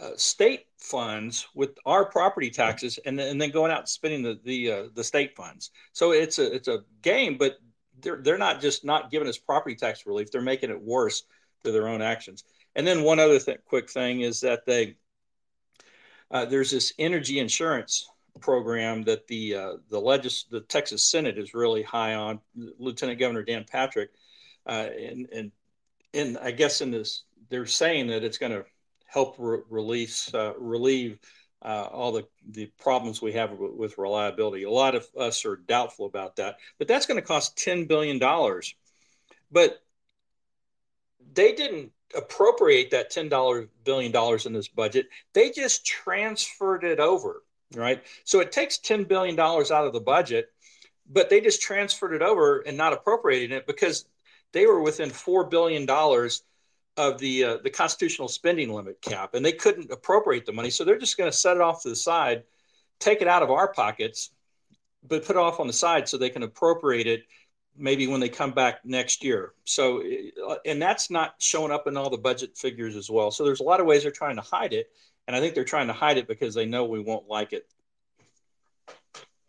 uh, 0.00 0.12
state 0.16 0.68
funds 0.78 1.46
with 1.54 1.76
our 1.84 2.06
property 2.06 2.48
taxes, 2.48 2.98
and 3.04 3.18
then, 3.18 3.28
and 3.28 3.40
then 3.40 3.50
going 3.50 3.70
out 3.70 3.80
and 3.80 3.88
spending 3.88 4.22
the 4.22 4.40
the 4.42 4.72
uh, 4.72 4.84
the 4.94 5.04
state 5.04 5.36
funds. 5.36 5.70
So 5.92 6.12
it's 6.12 6.38
a 6.38 6.54
it's 6.54 6.68
a 6.68 6.82
game, 7.02 7.36
but 7.36 7.58
they're 8.00 8.22
they're 8.22 8.38
not 8.38 8.62
just 8.62 8.86
not 8.86 9.10
giving 9.10 9.28
us 9.28 9.36
property 9.36 9.76
tax 9.76 10.06
relief; 10.06 10.30
they're 10.30 10.40
making 10.40 10.70
it 10.70 10.80
worse 10.80 11.24
through 11.64 11.72
their 11.72 11.88
own 11.88 12.02
actions. 12.02 12.44
And 12.76 12.86
then 12.86 13.02
one 13.02 13.18
other 13.18 13.40
th- 13.40 13.64
quick 13.64 13.90
thing 13.90 14.20
is 14.20 14.40
that 14.42 14.66
they 14.66 14.96
uh, 16.30 16.44
there's 16.44 16.70
this 16.70 16.92
energy 16.98 17.38
insurance 17.38 18.08
program 18.40 19.02
that 19.04 19.26
the 19.26 19.54
uh, 19.54 19.72
the 19.90 20.00
legis 20.00 20.44
the 20.50 20.60
Texas 20.60 21.04
Senate 21.04 21.38
is 21.38 21.54
really 21.54 21.82
high 21.82 22.14
on. 22.14 22.40
Lieutenant 22.78 23.18
Governor 23.18 23.42
Dan 23.42 23.64
Patrick, 23.70 24.10
uh, 24.66 24.88
and 24.98 25.28
and 25.32 25.52
and 26.12 26.38
I 26.38 26.50
guess 26.50 26.80
in 26.80 26.90
this 26.90 27.24
they're 27.48 27.66
saying 27.66 28.08
that 28.08 28.24
it's 28.24 28.38
going 28.38 28.52
to 28.52 28.64
help 29.06 29.36
re- 29.38 29.60
release 29.70 30.32
uh, 30.34 30.54
relieve 30.58 31.18
uh, 31.62 31.88
all 31.92 32.12
the 32.12 32.26
the 32.50 32.66
problems 32.78 33.22
we 33.22 33.32
have 33.32 33.52
with, 33.52 33.72
with 33.72 33.98
reliability. 33.98 34.64
A 34.64 34.70
lot 34.70 34.94
of 34.94 35.06
us 35.16 35.44
are 35.44 35.56
doubtful 35.56 36.06
about 36.06 36.36
that, 36.36 36.56
but 36.78 36.88
that's 36.88 37.06
going 37.06 37.20
to 37.20 37.26
cost 37.26 37.56
ten 37.56 37.86
billion 37.86 38.18
dollars. 38.18 38.74
But 39.52 39.83
they 41.34 41.52
didn't 41.52 41.92
appropriate 42.16 42.90
that 42.92 43.10
ten 43.10 43.28
billion 43.84 44.12
dollars 44.12 44.46
in 44.46 44.52
this 44.52 44.68
budget. 44.68 45.06
They 45.32 45.50
just 45.50 45.84
transferred 45.84 46.84
it 46.84 47.00
over 47.00 47.42
right? 47.76 48.02
So 48.24 48.40
it 48.40 48.52
takes 48.52 48.78
$10 48.78 49.06
billion 49.08 49.38
out 49.38 49.70
of 49.70 49.92
the 49.92 50.00
budget, 50.00 50.52
but 51.10 51.30
they 51.30 51.40
just 51.40 51.62
transferred 51.62 52.14
it 52.14 52.22
over 52.22 52.60
and 52.60 52.76
not 52.76 52.92
appropriating 52.92 53.56
it 53.56 53.66
because 53.66 54.06
they 54.52 54.66
were 54.66 54.80
within 54.80 55.10
$4 55.10 55.50
billion 55.50 55.88
of 56.96 57.18
the, 57.18 57.44
uh, 57.44 57.56
the 57.62 57.70
constitutional 57.70 58.28
spending 58.28 58.72
limit 58.72 59.00
cap 59.02 59.34
and 59.34 59.44
they 59.44 59.52
couldn't 59.52 59.90
appropriate 59.90 60.46
the 60.46 60.52
money. 60.52 60.70
So 60.70 60.84
they're 60.84 60.98
just 60.98 61.16
going 61.16 61.30
to 61.30 61.36
set 61.36 61.56
it 61.56 61.62
off 61.62 61.82
to 61.82 61.88
the 61.88 61.96
side, 61.96 62.44
take 63.00 63.20
it 63.20 63.28
out 63.28 63.42
of 63.42 63.50
our 63.50 63.72
pockets, 63.72 64.30
but 65.06 65.24
put 65.24 65.36
it 65.36 65.40
off 65.40 65.60
on 65.60 65.66
the 65.66 65.72
side 65.72 66.08
so 66.08 66.16
they 66.16 66.30
can 66.30 66.44
appropriate 66.44 67.06
it 67.06 67.24
maybe 67.76 68.06
when 68.06 68.20
they 68.20 68.28
come 68.28 68.52
back 68.52 68.84
next 68.84 69.24
year. 69.24 69.52
So, 69.64 70.02
and 70.64 70.80
that's 70.80 71.10
not 71.10 71.34
showing 71.38 71.72
up 71.72 71.86
in 71.86 71.96
all 71.96 72.10
the 72.10 72.18
budget 72.18 72.56
figures 72.56 72.96
as 72.96 73.10
well. 73.10 73.30
So 73.30 73.44
there's 73.44 73.60
a 73.60 73.64
lot 73.64 73.80
of 73.80 73.86
ways 73.86 74.02
they're 74.02 74.12
trying 74.12 74.36
to 74.36 74.42
hide 74.42 74.72
it. 74.72 74.90
And 75.26 75.34
I 75.34 75.40
think 75.40 75.54
they're 75.54 75.64
trying 75.64 75.86
to 75.86 75.92
hide 75.92 76.18
it 76.18 76.28
because 76.28 76.54
they 76.54 76.66
know 76.66 76.84
we 76.84 77.00
won't 77.00 77.28
like 77.28 77.52
it. 77.52 77.66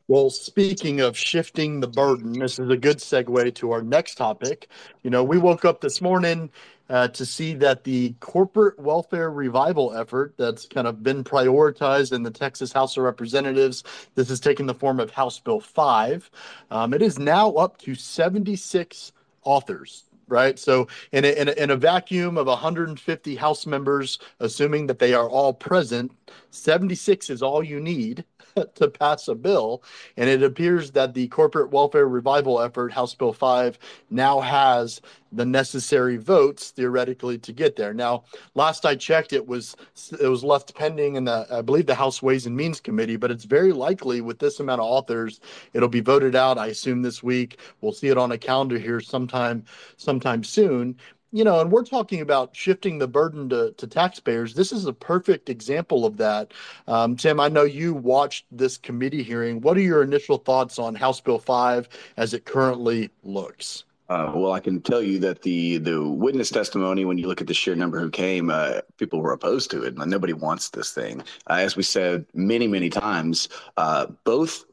Well, 0.07 0.29
speaking 0.29 1.01
of 1.01 1.17
shifting 1.17 1.79
the 1.79 1.87
burden, 1.87 2.33
this 2.33 2.59
is 2.59 2.69
a 2.69 2.77
good 2.77 2.97
segue 2.97 3.55
to 3.55 3.71
our 3.71 3.81
next 3.81 4.15
topic. 4.15 4.69
You 5.01 5.09
know, 5.09 5.23
we 5.23 5.39
woke 5.39 5.65
up 5.65 5.81
this 5.81 5.99
morning 5.99 6.51
uh, 6.89 7.07
to 7.09 7.25
see 7.25 7.53
that 7.55 7.83
the 7.83 8.13
corporate 8.19 8.79
welfare 8.79 9.31
revival 9.31 9.93
effort 9.95 10.33
that's 10.37 10.65
kind 10.65 10.87
of 10.87 11.03
been 11.03 11.23
prioritized 11.23 12.13
in 12.13 12.23
the 12.23 12.31
Texas 12.31 12.71
House 12.71 12.97
of 12.97 13.03
Representatives, 13.03 13.83
this 14.15 14.29
has 14.29 14.39
taken 14.39 14.65
the 14.65 14.73
form 14.73 14.99
of 14.99 15.11
House 15.11 15.39
Bill 15.39 15.59
5. 15.59 16.29
Um, 16.71 16.93
it 16.93 17.01
is 17.01 17.17
now 17.19 17.51
up 17.53 17.77
to 17.79 17.95
76 17.95 19.11
authors 19.43 20.03
right? 20.27 20.57
So 20.57 20.87
in 21.11 21.25
a, 21.25 21.39
in 21.39 21.49
a, 21.49 21.51
in 21.51 21.69
a 21.69 21.75
vacuum 21.75 22.37
of 22.37 22.47
150 22.47 23.35
House 23.35 23.65
members, 23.65 24.17
assuming 24.39 24.87
that 24.87 24.99
they 24.99 25.13
are 25.13 25.29
all 25.29 25.53
present, 25.53 26.11
76 26.49 27.29
is 27.29 27.43
all 27.43 27.63
you 27.63 27.79
need 27.79 28.25
to 28.75 28.89
pass 28.89 29.27
a 29.27 29.35
bill. 29.35 29.83
And 30.17 30.29
it 30.29 30.43
appears 30.43 30.91
that 30.91 31.13
the 31.13 31.27
corporate 31.27 31.71
welfare 31.71 32.07
revival 32.07 32.61
effort, 32.61 32.91
House 32.91 33.13
Bill 33.13 33.33
5, 33.33 33.77
now 34.09 34.39
has 34.39 35.01
the 35.31 35.45
necessary 35.45 36.15
votes 36.15 36.71
theoretically 36.71 37.37
to 37.37 37.51
get 37.51 37.75
there. 37.75 37.93
Now, 37.93 38.23
last 38.53 38.85
I 38.85 38.95
checked, 38.95 39.33
it 39.33 39.45
was 39.45 39.75
it 40.21 40.27
was 40.27 40.43
left 40.43 40.73
pending 40.75 41.15
in 41.15 41.25
the 41.25 41.45
I 41.51 41.61
believe 41.61 41.87
the 41.87 41.95
House 41.95 42.21
Ways 42.21 42.45
and 42.45 42.55
Means 42.55 42.79
Committee, 42.79 43.17
but 43.17 43.31
it's 43.31 43.43
very 43.43 43.73
likely 43.73 44.21
with 44.21 44.39
this 44.39 44.59
amount 44.59 44.81
of 44.81 44.87
authors, 44.87 45.41
it'll 45.73 45.89
be 45.89 45.99
voted 45.99 46.35
out. 46.35 46.57
I 46.57 46.67
assume 46.67 47.01
this 47.01 47.21
week. 47.21 47.59
We'll 47.81 47.91
see 47.91 48.07
it 48.07 48.17
on 48.17 48.31
a 48.31 48.37
calendar 48.37 48.79
here 48.79 49.01
sometime 49.01 49.65
sometime 49.97 50.43
soon 50.43 50.95
you 51.31 51.43
know, 51.43 51.59
and 51.59 51.71
we're 51.71 51.83
talking 51.83 52.21
about 52.21 52.55
shifting 52.55 52.97
the 52.97 53.07
burden 53.07 53.49
to, 53.49 53.71
to 53.73 53.87
taxpayers. 53.87 54.53
This 54.53 54.71
is 54.71 54.85
a 54.85 54.93
perfect 54.93 55.49
example 55.49 56.05
of 56.05 56.17
that. 56.17 56.53
Um, 56.87 57.15
Tim, 57.15 57.39
I 57.39 57.49
know 57.49 57.63
you 57.63 57.93
watched 57.93 58.45
this 58.51 58.77
committee 58.77 59.23
hearing. 59.23 59.61
What 59.61 59.77
are 59.77 59.81
your 59.81 60.03
initial 60.03 60.37
thoughts 60.37 60.79
on 60.79 60.95
House 60.95 61.19
Bill 61.21 61.39
5 61.39 61.89
as 62.17 62.33
it 62.33 62.45
currently 62.45 63.09
looks? 63.23 63.83
Uh, 64.07 64.31
well, 64.35 64.51
I 64.51 64.59
can 64.59 64.81
tell 64.81 65.01
you 65.01 65.17
that 65.19 65.41
the 65.41 65.79
the 65.79 66.07
witness 66.07 66.51
testimony, 66.51 67.05
when 67.05 67.17
you 67.17 67.27
look 67.27 67.41
at 67.41 67.47
the 67.47 67.55
sheer 67.55 67.73
number 67.75 67.99
who 67.99 68.11
came, 68.11 68.51
uh, 68.51 68.81
people 68.97 69.19
were 69.19 69.33
opposed 69.33 69.71
to 69.71 69.81
it. 69.83 69.97
Nobody 69.97 70.33
wants 70.33 70.69
this 70.69 70.91
thing. 70.91 71.21
Uh, 71.49 71.53
as 71.53 71.75
we 71.75 71.81
said 71.81 72.23
many, 72.35 72.67
many 72.67 72.91
times, 72.91 73.49
uh, 73.77 74.05
both 74.23 74.63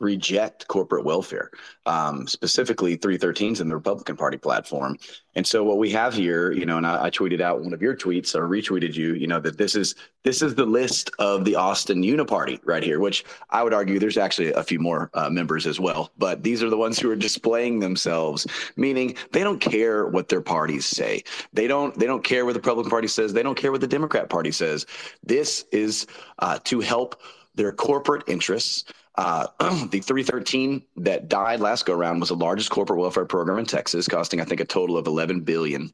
reject 0.00 0.66
corporate 0.68 1.04
welfare, 1.04 1.50
um, 1.86 2.26
specifically 2.26 2.96
313s 2.96 3.60
in 3.60 3.68
the 3.68 3.74
Republican 3.74 4.16
Party 4.16 4.36
platform. 4.36 4.96
And 5.36 5.46
so 5.46 5.62
what 5.62 5.76
we 5.76 5.90
have 5.90 6.14
here, 6.14 6.50
you 6.50 6.64
know, 6.64 6.78
and 6.78 6.86
I, 6.86 7.04
I, 7.04 7.10
tweeted 7.10 7.42
out 7.42 7.60
one 7.60 7.74
of 7.74 7.82
your 7.82 7.94
tweets 7.94 8.34
or 8.34 8.48
retweeted 8.48 8.94
you, 8.94 9.12
you 9.14 9.26
know, 9.26 9.38
that 9.40 9.58
this 9.58 9.76
is 9.76 9.94
this 10.24 10.40
is 10.40 10.54
the 10.54 10.64
list 10.64 11.10
of 11.18 11.44
the 11.44 11.54
Austin 11.54 12.02
Uniparty 12.02 12.58
right 12.64 12.82
here, 12.82 13.00
which 13.00 13.24
I 13.50 13.62
would 13.62 13.74
argue 13.74 13.98
there's 13.98 14.16
actually 14.16 14.52
a 14.54 14.62
few 14.62 14.78
more 14.78 15.10
uh, 15.14 15.28
members 15.28 15.66
as 15.66 15.78
well, 15.78 16.10
but 16.16 16.42
these 16.42 16.62
are 16.62 16.70
the 16.70 16.76
ones 16.76 16.98
who 16.98 17.10
are 17.10 17.16
displaying 17.16 17.80
themselves, 17.80 18.46
meaning 18.76 19.14
they 19.32 19.44
don't 19.44 19.60
care 19.60 20.06
what 20.06 20.28
their 20.28 20.40
parties 20.40 20.86
say. 20.86 21.22
They 21.52 21.66
don't 21.66 21.96
they 21.98 22.06
don't 22.06 22.24
care 22.24 22.46
what 22.46 22.54
the 22.54 22.60
Republican 22.60 22.90
Party 22.90 23.08
says. 23.08 23.32
They 23.34 23.42
don't 23.42 23.58
care 23.58 23.72
what 23.72 23.82
the 23.82 23.86
Democrat 23.86 24.30
Party 24.30 24.52
says. 24.52 24.86
This 25.22 25.66
is 25.70 26.06
uh, 26.38 26.58
to 26.64 26.80
help 26.80 27.20
their 27.56 27.72
corporate 27.72 28.24
interests. 28.28 28.84
Uh, 29.16 29.46
the 29.90 30.00
313 30.00 30.82
that 30.96 31.28
died 31.28 31.60
last 31.60 31.86
go 31.86 31.94
around 31.94 32.20
was 32.20 32.28
the 32.28 32.36
largest 32.36 32.70
corporate 32.70 32.98
welfare 32.98 33.24
program 33.24 33.58
in 33.58 33.66
Texas, 33.66 34.06
costing 34.06 34.40
I 34.40 34.44
think 34.44 34.60
a 34.60 34.64
total 34.64 34.96
of 34.96 35.06
11 35.06 35.40
billion. 35.40 35.92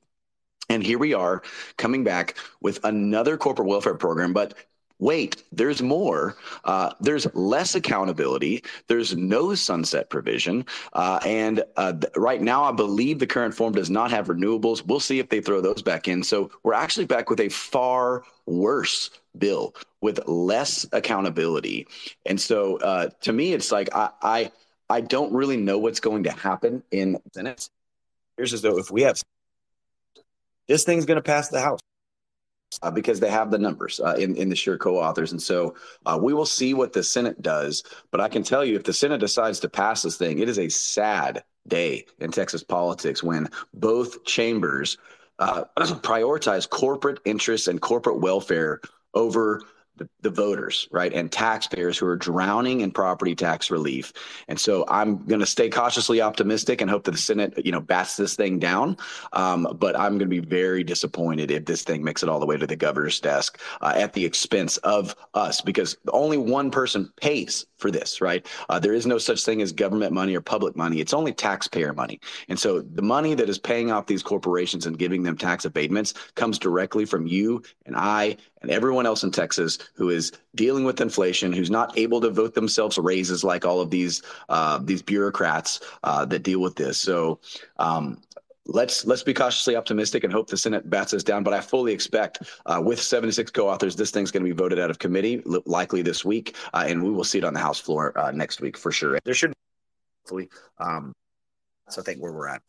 And 0.68 0.82
here 0.82 0.98
we 0.98 1.14
are 1.14 1.42
coming 1.76 2.04
back 2.04 2.36
with 2.60 2.84
another 2.84 3.36
corporate 3.36 3.68
welfare 3.68 3.94
program, 3.94 4.32
but 4.32 4.54
wait, 5.02 5.42
there's 5.50 5.82
more. 5.82 6.36
Uh, 6.64 6.92
there's 7.00 7.26
less 7.34 7.74
accountability. 7.74 8.62
There's 8.86 9.16
no 9.16 9.54
sunset 9.54 10.08
provision. 10.10 10.64
Uh, 10.92 11.18
and 11.26 11.64
uh, 11.76 11.92
th- 11.92 12.12
right 12.16 12.40
now, 12.40 12.62
I 12.62 12.70
believe 12.70 13.18
the 13.18 13.26
current 13.26 13.52
form 13.52 13.72
does 13.72 13.90
not 13.90 14.12
have 14.12 14.28
renewables. 14.28 14.86
We'll 14.86 15.00
see 15.00 15.18
if 15.18 15.28
they 15.28 15.40
throw 15.40 15.60
those 15.60 15.82
back 15.82 16.06
in. 16.06 16.22
So 16.22 16.52
we're 16.62 16.74
actually 16.74 17.06
back 17.06 17.30
with 17.30 17.40
a 17.40 17.48
far 17.48 18.22
worse 18.46 19.10
bill 19.38 19.74
with 20.00 20.26
less 20.26 20.86
accountability. 20.92 21.86
And 22.26 22.40
so 22.40 22.78
uh, 22.78 23.10
to 23.22 23.32
me, 23.32 23.52
it's 23.52 23.72
like 23.72 23.94
I, 23.94 24.10
I 24.22 24.52
I 24.88 25.00
don't 25.00 25.32
really 25.32 25.56
know 25.56 25.78
what's 25.78 26.00
going 26.00 26.24
to 26.24 26.32
happen 26.32 26.82
in 26.90 27.18
Senate. 27.32 27.68
Here's 28.36 28.52
as 28.52 28.62
though 28.62 28.78
if 28.78 28.90
we 28.90 29.02
have 29.02 29.20
this 30.68 30.84
thing's 30.84 31.06
going 31.06 31.16
to 31.16 31.22
pass 31.22 31.48
the 31.48 31.60
House 31.60 31.80
uh, 32.82 32.90
because 32.90 33.20
they 33.20 33.30
have 33.30 33.50
the 33.50 33.58
numbers 33.58 34.00
uh, 34.00 34.14
in, 34.18 34.36
in 34.36 34.48
the 34.48 34.56
sure 34.56 34.78
co-authors. 34.78 35.32
And 35.32 35.42
so 35.42 35.74
uh, 36.06 36.18
we 36.20 36.32
will 36.32 36.46
see 36.46 36.74
what 36.74 36.92
the 36.92 37.02
Senate 37.02 37.42
does. 37.42 37.82
But 38.10 38.20
I 38.20 38.28
can 38.28 38.42
tell 38.42 38.64
you, 38.64 38.76
if 38.76 38.84
the 38.84 38.92
Senate 38.92 39.20
decides 39.20 39.60
to 39.60 39.68
pass 39.68 40.02
this 40.02 40.16
thing, 40.16 40.38
it 40.38 40.48
is 40.48 40.58
a 40.58 40.68
sad 40.68 41.44
day 41.68 42.06
in 42.18 42.30
Texas 42.30 42.62
politics 42.62 43.22
when 43.22 43.48
both 43.74 44.24
chambers 44.24 44.96
uh, 45.38 45.64
prioritize 45.78 46.68
corporate 46.68 47.20
interests 47.24 47.68
and 47.68 47.80
corporate 47.80 48.20
welfare 48.20 48.80
over 49.14 49.62
the, 49.96 50.08
the, 50.22 50.30
voters, 50.30 50.88
right, 50.90 51.12
and 51.12 51.30
taxpayers 51.30 51.98
who 51.98 52.06
are 52.06 52.16
drowning 52.16 52.80
in 52.80 52.90
property 52.90 53.34
tax 53.34 53.70
relief. 53.70 54.12
And 54.48 54.58
so 54.58 54.84
I'm 54.88 55.24
going 55.26 55.40
to 55.40 55.46
stay 55.46 55.68
cautiously 55.68 56.20
optimistic 56.20 56.80
and 56.80 56.90
hope 56.90 57.04
that 57.04 57.12
the 57.12 57.18
Senate, 57.18 57.64
you 57.64 57.72
know, 57.72 57.80
bats 57.80 58.16
this 58.16 58.34
thing 58.34 58.58
down. 58.58 58.96
Um, 59.34 59.68
but 59.78 59.98
I'm 59.98 60.12
going 60.12 60.30
to 60.30 60.40
be 60.40 60.40
very 60.40 60.82
disappointed 60.82 61.50
if 61.50 61.66
this 61.66 61.82
thing 61.82 62.02
makes 62.02 62.22
it 62.22 62.28
all 62.28 62.40
the 62.40 62.46
way 62.46 62.56
to 62.56 62.66
the 62.66 62.76
governor's 62.76 63.20
desk 63.20 63.60
uh, 63.82 63.92
at 63.94 64.14
the 64.14 64.24
expense 64.24 64.78
of 64.78 65.14
us, 65.34 65.60
because 65.60 65.96
only 66.12 66.38
one 66.38 66.70
person 66.70 67.12
pays 67.20 67.66
for 67.76 67.90
this, 67.90 68.20
right? 68.20 68.46
Uh, 68.70 68.78
there 68.78 68.94
is 68.94 69.06
no 69.06 69.18
such 69.18 69.44
thing 69.44 69.60
as 69.60 69.72
government 69.72 70.12
money 70.12 70.34
or 70.34 70.40
public 70.40 70.74
money. 70.74 71.00
It's 71.00 71.14
only 71.14 71.32
taxpayer 71.32 71.92
money. 71.92 72.20
And 72.48 72.58
so 72.58 72.80
the 72.80 73.02
money 73.02 73.34
that 73.34 73.48
is 73.48 73.58
paying 73.58 73.90
off 73.90 74.06
these 74.06 74.22
corporations 74.22 74.86
and 74.86 74.98
giving 74.98 75.22
them 75.22 75.36
tax 75.36 75.64
abatements 75.64 76.14
comes 76.34 76.58
directly 76.58 77.04
from 77.04 77.26
you 77.26 77.62
and 77.84 77.96
I 77.96 78.36
and 78.62 78.70
everyone 78.70 79.06
else 79.06 79.24
in 79.24 79.30
Texas 79.30 79.78
who 79.94 80.10
is 80.10 80.32
dealing 80.54 80.84
with 80.84 81.00
inflation, 81.00 81.52
who's 81.52 81.70
not 81.70 81.96
able 81.98 82.20
to 82.20 82.30
vote 82.30 82.54
themselves 82.54 82.98
raises 82.98 83.44
like 83.44 83.64
all 83.64 83.80
of 83.80 83.90
these 83.90 84.22
uh, 84.48 84.78
these 84.82 85.02
bureaucrats 85.02 85.80
uh, 86.04 86.24
that 86.26 86.42
deal 86.42 86.60
with 86.60 86.76
this. 86.76 86.98
So 86.98 87.40
um, 87.78 88.20
let's 88.66 89.04
let's 89.04 89.22
be 89.22 89.34
cautiously 89.34 89.76
optimistic 89.76 90.24
and 90.24 90.32
hope 90.32 90.48
the 90.48 90.56
Senate 90.56 90.88
bats 90.88 91.14
us 91.14 91.22
down. 91.22 91.42
But 91.42 91.54
I 91.54 91.60
fully 91.60 91.92
expect, 91.92 92.42
uh, 92.66 92.80
with 92.84 93.00
76 93.00 93.50
co-authors, 93.50 93.96
this 93.96 94.10
thing's 94.10 94.30
going 94.30 94.44
to 94.44 94.48
be 94.48 94.56
voted 94.56 94.78
out 94.78 94.90
of 94.90 94.98
committee, 94.98 95.42
likely 95.66 96.02
this 96.02 96.24
week, 96.24 96.56
uh, 96.74 96.84
and 96.86 97.02
we 97.02 97.10
will 97.10 97.24
see 97.24 97.38
it 97.38 97.44
on 97.44 97.54
the 97.54 97.60
House 97.60 97.80
floor 97.80 98.16
uh, 98.18 98.30
next 98.30 98.60
week 98.60 98.76
for 98.76 98.92
sure. 98.92 99.18
There 99.24 99.34
should, 99.34 99.52
hopefully, 100.22 100.48
um, 100.78 101.12
so 101.88 102.00
I 102.00 102.04
think 102.04 102.20
where 102.20 102.32
we're 102.32 102.48
at. 102.48 102.62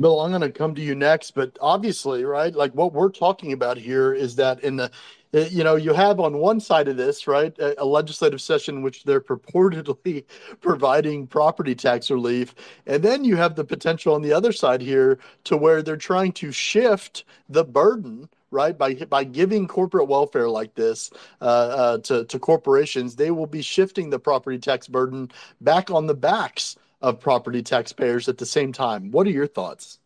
Bill, 0.00 0.20
I'm 0.20 0.30
going 0.30 0.40
to 0.40 0.50
come 0.50 0.74
to 0.74 0.82
you 0.82 0.94
next, 0.94 1.32
but 1.32 1.56
obviously, 1.60 2.24
right, 2.24 2.52
like 2.54 2.72
what 2.72 2.92
we're 2.92 3.10
talking 3.10 3.52
about 3.52 3.76
here 3.76 4.12
is 4.12 4.34
that 4.36 4.60
in 4.64 4.74
the, 4.76 4.90
eh, 5.34 5.48
you 5.52 5.62
know, 5.62 5.76
you 5.76 5.92
have 5.94 6.18
on 6.18 6.38
one 6.38 6.58
side 6.58 6.88
of 6.88 6.96
this, 6.96 7.28
right, 7.28 7.56
a, 7.60 7.80
a 7.80 7.84
legislative 7.84 8.40
session 8.40 8.82
which 8.82 9.04
they're 9.04 9.20
purportedly 9.20 10.24
providing 10.60 11.28
property 11.28 11.76
tax 11.76 12.10
relief, 12.10 12.56
and 12.86 13.04
then 13.04 13.24
you 13.24 13.36
have 13.36 13.54
the 13.54 13.64
potential 13.64 14.14
on 14.14 14.22
the 14.22 14.32
other 14.32 14.50
side 14.52 14.80
here 14.80 15.18
to 15.44 15.56
where 15.56 15.80
they're 15.80 15.96
trying 15.96 16.32
to 16.32 16.50
shift 16.50 17.24
the 17.48 17.64
burden 17.64 18.28
right? 18.50 18.78
By 18.78 18.94
by 18.94 19.24
giving 19.24 19.66
corporate 19.66 20.06
welfare 20.06 20.48
like 20.48 20.76
this 20.76 21.10
uh, 21.40 21.44
uh, 21.44 21.98
to 21.98 22.24
to 22.24 22.38
corporations, 22.38 23.16
they 23.16 23.32
will 23.32 23.48
be 23.48 23.62
shifting 23.62 24.10
the 24.10 24.18
property 24.20 24.58
tax 24.58 24.86
burden 24.86 25.32
back 25.60 25.90
on 25.90 26.06
the 26.06 26.14
backs 26.14 26.76
of 27.00 27.20
property 27.20 27.62
taxpayers 27.62 28.28
at 28.28 28.38
the 28.38 28.46
same 28.46 28.72
time. 28.72 29.10
What 29.10 29.26
are 29.26 29.30
your 29.30 29.46
thoughts? 29.46 29.98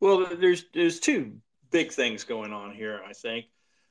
Well, 0.00 0.26
there's 0.36 0.64
there's 0.72 1.00
two 1.00 1.32
big 1.70 1.92
things 1.92 2.24
going 2.24 2.52
on 2.52 2.74
here. 2.74 3.00
I 3.06 3.12
think 3.12 3.46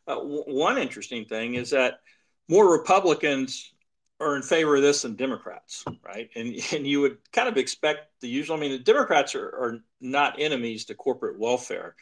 uh, 0.07 0.15
w- 0.15 0.43
one 0.47 0.77
interesting 0.77 1.25
thing 1.25 1.55
is 1.55 1.69
that 1.69 1.99
more 2.47 2.71
Republicans 2.71 3.73
are 4.19 4.35
in 4.35 4.41
favor 4.41 4.75
of 4.75 4.81
this 4.81 5.03
than 5.03 5.15
Democrats, 5.15 5.85
right? 6.03 6.29
And 6.35 6.55
and 6.73 6.85
you 6.85 7.01
would 7.01 7.17
kind 7.31 7.47
of 7.47 7.57
expect 7.57 8.19
the 8.21 8.27
usual. 8.27 8.57
I 8.57 8.59
mean, 8.59 8.71
the 8.71 8.79
Democrats 8.79 9.35
are, 9.35 9.47
are 9.47 9.79
not 10.01 10.39
enemies 10.39 10.85
to 10.85 10.95
corporate 10.95 11.39
welfare, 11.39 11.95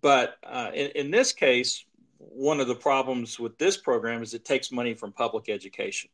but 0.00 0.36
uh, 0.44 0.70
in, 0.74 0.90
in 0.90 1.10
this 1.10 1.32
case, 1.32 1.84
one 2.18 2.60
of 2.60 2.66
the 2.66 2.74
problems 2.74 3.38
with 3.38 3.56
this 3.58 3.76
program 3.76 4.22
is 4.22 4.34
it 4.34 4.44
takes 4.44 4.72
money 4.72 4.94
from 4.94 5.12
public 5.12 5.48
education, 5.48 6.10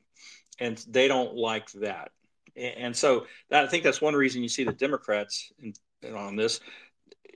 and 0.60 0.84
they 0.88 1.08
don't 1.08 1.34
like 1.34 1.70
that. 1.72 2.12
And 2.56 2.94
so 2.94 3.26
I 3.50 3.66
think 3.66 3.82
that's 3.82 4.00
one 4.00 4.14
reason 4.14 4.42
you 4.42 4.48
see 4.48 4.64
the 4.64 4.72
Democrats 4.72 5.52
in 5.58 5.74
on 6.14 6.36
this. 6.36 6.60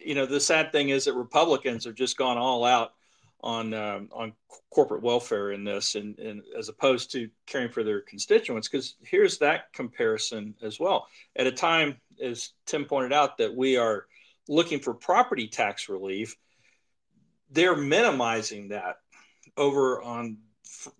You 0.00 0.14
know, 0.14 0.26
the 0.26 0.40
sad 0.40 0.70
thing 0.70 0.90
is 0.90 1.04
that 1.06 1.14
Republicans 1.14 1.84
have 1.84 1.94
just 1.94 2.16
gone 2.16 2.38
all 2.38 2.64
out 2.64 2.92
on 3.40 3.72
um, 3.72 4.08
on 4.12 4.32
corporate 4.70 5.02
welfare 5.02 5.52
in 5.52 5.64
this, 5.64 5.94
and, 5.94 6.18
and 6.18 6.42
as 6.56 6.68
opposed 6.68 7.12
to 7.12 7.28
caring 7.46 7.70
for 7.70 7.82
their 7.82 8.00
constituents. 8.00 8.68
Because 8.68 8.96
here's 9.02 9.38
that 9.38 9.72
comparison 9.72 10.54
as 10.62 10.78
well. 10.78 11.06
At 11.36 11.46
a 11.46 11.52
time, 11.52 11.96
as 12.22 12.50
Tim 12.66 12.84
pointed 12.84 13.12
out, 13.12 13.38
that 13.38 13.54
we 13.54 13.76
are 13.76 14.06
looking 14.48 14.80
for 14.80 14.94
property 14.94 15.46
tax 15.46 15.88
relief, 15.88 16.36
they're 17.50 17.76
minimizing 17.76 18.68
that 18.68 18.96
over 19.56 20.02
on 20.02 20.38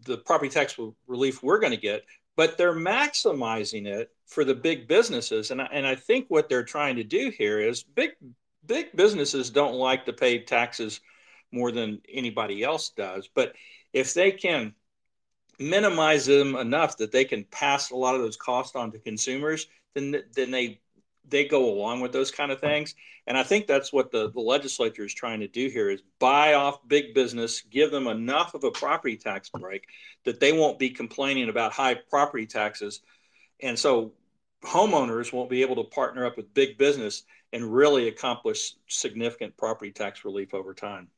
the 0.05 0.19
property 0.19 0.51
tax 0.51 0.79
relief 1.07 1.43
we're 1.43 1.59
going 1.59 1.73
to 1.73 1.79
get 1.79 2.05
but 2.39 2.57
they're 2.57 2.73
maximizing 2.73 3.85
it 3.85 4.13
for 4.27 4.45
the 4.45 4.55
big 4.55 4.87
businesses. 4.87 5.51
And 5.51 5.61
I, 5.61 5.65
and 5.73 5.85
I 5.85 5.97
think 5.97 6.27
what 6.29 6.49
they're 6.49 6.63
trying 6.63 6.95
to 6.95 7.03
do 7.03 7.31
here 7.37 7.59
is 7.59 7.83
big 7.83 8.11
big 8.65 8.95
businesses 8.95 9.51
don't 9.51 9.75
like 9.75 10.05
to 10.05 10.13
pay 10.13 10.39
taxes 10.39 11.01
more 11.51 11.73
than 11.73 12.01
anybody 12.09 12.63
else 12.63 12.91
does. 12.91 13.29
But 13.35 13.55
if 13.93 14.15
they 14.15 14.31
can 14.31 14.75
minimize 15.59 16.27
them 16.27 16.55
enough 16.55 16.99
that 16.99 17.11
they 17.11 17.25
can 17.25 17.43
pass 17.43 17.91
a 17.91 17.97
lot 17.97 18.15
of 18.15 18.21
those 18.21 18.37
costs 18.37 18.77
on 18.77 18.93
to 18.93 19.01
consumers, 19.01 19.67
then 19.97 20.23
then 20.33 20.53
they 20.53 20.81
they 21.31 21.47
go 21.47 21.71
along 21.71 22.01
with 22.01 22.13
those 22.13 22.31
kind 22.31 22.51
of 22.51 22.61
things. 22.61 22.95
And 23.27 23.37
I 23.37 23.43
think 23.43 23.67
that's 23.67 23.93
what 23.93 24.11
the, 24.11 24.31
the 24.31 24.41
legislature 24.41 25.05
is 25.05 25.15
trying 25.15 25.41
to 25.41 25.49
do 25.49 25.69
here 25.69 25.91
is 25.91 26.03
buy 26.19 26.55
off 26.55 26.87
big 26.87 27.15
business, 27.15 27.63
give 27.63 27.91
them 27.91 28.07
enough 28.07 28.55
of 28.55 28.65
a 28.65 28.71
property 28.71 29.17
tax 29.17 29.51
break 29.51 29.87
that 30.25 30.41
they 30.41 30.53
won't 30.53 30.79
be 30.79 30.91
complaining 30.91 31.49
about 31.49 31.73
high 31.73 31.95
property 31.95 32.47
taxes. 32.47 33.01
And 33.61 33.79
so 33.79 34.13
homeowners 34.63 35.33
won't 35.33 35.51
be 35.51 35.63
able 35.63 35.77
to 35.77 35.85
partner 35.85 36.27
up 36.27 36.37
with 36.37 36.53
big 36.55 36.79
business 36.79 37.25
and 37.53 37.65
really 37.65 38.09
accomplish 38.09 38.75
significant 38.89 39.57
property 39.57 39.93
tax 39.93 40.25
relief 40.25 40.55
over 40.55 40.75
time. 40.75 41.09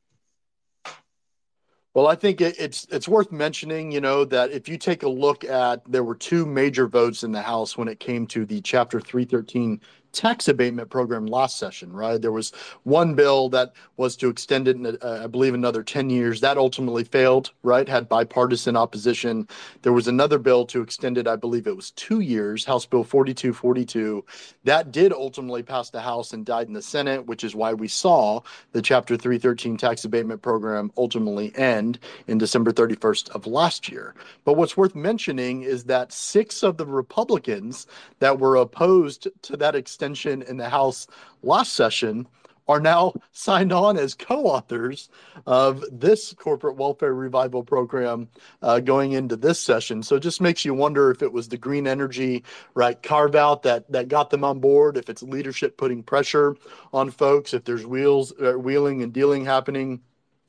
Well, 1.93 2.07
I 2.07 2.15
think 2.15 2.39
it's 2.39 2.87
it's 2.89 3.07
worth 3.09 3.33
mentioning, 3.33 3.91
you 3.91 3.99
know, 3.99 4.23
that 4.23 4.51
if 4.51 4.69
you 4.69 4.77
take 4.77 5.03
a 5.03 5.09
look 5.09 5.43
at 5.43 5.81
there 5.91 6.05
were 6.05 6.15
two 6.15 6.45
major 6.45 6.87
votes 6.87 7.23
in 7.23 7.33
the 7.33 7.41
House 7.41 7.77
when 7.77 7.89
it 7.89 7.99
came 7.99 8.25
to 8.27 8.45
the 8.45 8.61
Chapter 8.61 9.01
313 9.01 9.81
tax 10.11 10.47
abatement 10.47 10.89
program 10.89 11.25
last 11.25 11.57
session, 11.57 11.91
right? 11.93 12.21
There 12.21 12.31
was 12.31 12.51
one 12.83 13.15
bill 13.15 13.49
that 13.49 13.73
was 13.97 14.15
to 14.17 14.29
extend 14.29 14.67
it, 14.67 15.03
uh, 15.03 15.21
I 15.23 15.27
believe, 15.27 15.53
another 15.53 15.83
10 15.83 16.09
years. 16.09 16.41
That 16.41 16.57
ultimately 16.57 17.03
failed, 17.03 17.51
right? 17.63 17.87
Had 17.87 18.09
bipartisan 18.09 18.75
opposition. 18.75 19.47
There 19.81 19.93
was 19.93 20.07
another 20.07 20.37
bill 20.37 20.65
to 20.67 20.81
extend 20.81 21.17
it, 21.17 21.27
I 21.27 21.35
believe 21.35 21.67
it 21.67 21.75
was 21.75 21.91
two 21.91 22.19
years, 22.19 22.65
House 22.65 22.85
Bill 22.85 23.03
4242. 23.03 24.25
That 24.65 24.91
did 24.91 25.13
ultimately 25.13 25.63
pass 25.63 25.89
the 25.89 26.01
House 26.01 26.33
and 26.33 26.45
died 26.45 26.67
in 26.67 26.73
the 26.73 26.81
Senate, 26.81 27.25
which 27.25 27.43
is 27.43 27.55
why 27.55 27.73
we 27.73 27.87
saw 27.87 28.41
the 28.73 28.81
Chapter 28.81 29.15
313 29.15 29.77
tax 29.77 30.03
abatement 30.03 30.41
program 30.41 30.91
ultimately 30.97 31.55
end 31.55 31.99
in 32.27 32.37
December 32.37 32.71
31st 32.71 33.29
of 33.29 33.47
last 33.47 33.89
year. 33.89 34.13
But 34.43 34.53
what's 34.53 34.75
worth 34.75 34.95
mentioning 34.95 35.63
is 35.63 35.85
that 35.85 36.11
six 36.11 36.63
of 36.63 36.77
the 36.77 36.85
Republicans 36.85 37.87
that 38.19 38.39
were 38.39 38.55
opposed 38.55 39.27
to 39.43 39.57
that 39.57 39.75
extension 39.75 40.00
extension 40.01 40.41
in 40.41 40.57
the 40.57 40.67
House 40.67 41.05
last 41.43 41.73
session 41.73 42.27
are 42.67 42.79
now 42.79 43.13
signed 43.33 43.71
on 43.71 43.97
as 43.97 44.15
co-authors 44.15 45.09
of 45.45 45.83
this 45.91 46.33
corporate 46.33 46.75
welfare 46.75 47.13
revival 47.13 47.63
program 47.63 48.27
uh, 48.63 48.79
going 48.79 49.11
into 49.11 49.35
this 49.35 49.59
session. 49.59 50.01
So 50.01 50.15
it 50.15 50.21
just 50.21 50.41
makes 50.41 50.65
you 50.65 50.73
wonder 50.73 51.11
if 51.11 51.21
it 51.21 51.31
was 51.31 51.49
the 51.49 51.57
green 51.57 51.85
energy 51.85 52.43
right 52.73 52.99
carve 53.03 53.35
out 53.35 53.61
that 53.61 53.91
that 53.91 54.07
got 54.07 54.31
them 54.31 54.43
on 54.43 54.59
board, 54.59 54.97
if 54.97 55.07
it's 55.07 55.21
leadership 55.21 55.77
putting 55.77 56.01
pressure 56.01 56.55
on 56.93 57.11
folks, 57.11 57.53
if 57.53 57.63
there's 57.63 57.85
wheels 57.85 58.33
uh, 58.41 58.53
wheeling 58.53 59.03
and 59.03 59.13
dealing 59.13 59.45
happening 59.45 60.01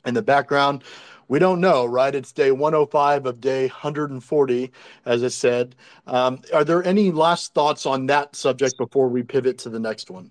in 0.07 0.15
the 0.15 0.23
background 0.23 0.83
we 1.29 1.39
don't 1.39 1.61
know, 1.61 1.85
right? 1.85 2.15
It's 2.15 2.33
day 2.33 2.51
105 2.51 3.27
of 3.27 3.41
day 3.41 3.69
140, 3.69 4.73
as 5.07 5.25
I 5.25 5.29
said. 5.29 5.75
Um, 6.07 6.41
are 6.53 6.65
there 6.65 6.85
any 6.85 7.11
last 7.11 7.55
thoughts 7.55 7.87
on 7.87 8.07
that 8.07 8.37
subject 8.37 8.77
before 8.77 9.09
we 9.09 9.23
pivot 9.23 9.59
to 9.59 9.71
the 9.71 9.81
next 9.81 10.11
one? 10.11 10.31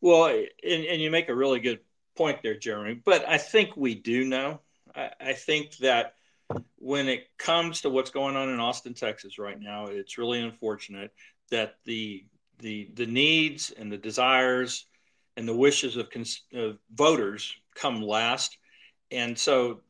Well, 0.00 0.26
and, 0.26 0.84
and 0.84 1.00
you 1.00 1.10
make 1.10 1.28
a 1.28 1.34
really 1.34 1.60
good 1.60 1.80
point 2.16 2.40
there, 2.42 2.58
Jeremy. 2.58 3.00
But 3.04 3.28
I 3.28 3.38
think 3.38 3.76
we 3.76 3.94
do 3.94 4.24
know. 4.24 4.60
I, 4.94 5.10
I 5.20 5.32
think 5.32 5.76
that 5.78 6.14
when 6.76 7.08
it 7.08 7.28
comes 7.38 7.80
to 7.82 7.90
what's 7.90 8.10
going 8.10 8.36
on 8.36 8.50
in 8.50 8.60
Austin, 8.60 8.94
Texas 8.94 9.38
right 9.38 9.58
now, 9.58 9.86
it's 9.86 10.18
really 10.18 10.40
unfortunate 10.40 11.12
that 11.50 11.76
the 11.84 12.24
the 12.58 12.90
the 12.94 13.06
needs 13.06 13.70
and 13.70 13.90
the 13.90 13.96
desires 13.96 14.86
and 15.36 15.48
the 15.48 15.56
wishes 15.56 15.96
of, 15.96 16.10
cons- 16.10 16.42
of 16.52 16.78
voters 16.92 17.54
come 17.74 18.02
last, 18.02 18.58
and 19.10 19.38
so 19.38 19.80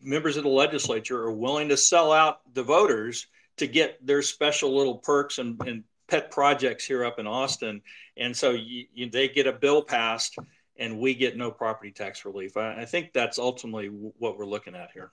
members 0.00 0.36
of 0.36 0.44
the 0.44 0.48
legislature 0.48 1.22
are 1.22 1.32
willing 1.32 1.68
to 1.68 1.76
sell 1.76 2.12
out 2.12 2.40
the 2.54 2.62
voters 2.62 3.26
to 3.58 3.66
get 3.66 4.04
their 4.04 4.22
special 4.22 4.76
little 4.76 4.96
perks 4.96 5.38
and, 5.38 5.60
and 5.66 5.84
pet 6.08 6.30
projects 6.30 6.84
here 6.84 7.04
up 7.04 7.18
in 7.18 7.26
Austin, 7.26 7.82
and 8.16 8.36
so 8.36 8.50
you, 8.50 8.86
you, 8.92 9.10
they 9.10 9.28
get 9.28 9.46
a 9.46 9.52
bill 9.52 9.82
passed, 9.82 10.36
and 10.76 10.98
we 10.98 11.14
get 11.14 11.36
no 11.36 11.50
property 11.50 11.92
tax 11.92 12.24
relief. 12.24 12.56
I, 12.56 12.82
I 12.82 12.84
think 12.84 13.12
that's 13.12 13.38
ultimately 13.38 13.86
what 13.88 14.38
we're 14.38 14.46
looking 14.46 14.74
at 14.74 14.90
here. 14.92 15.12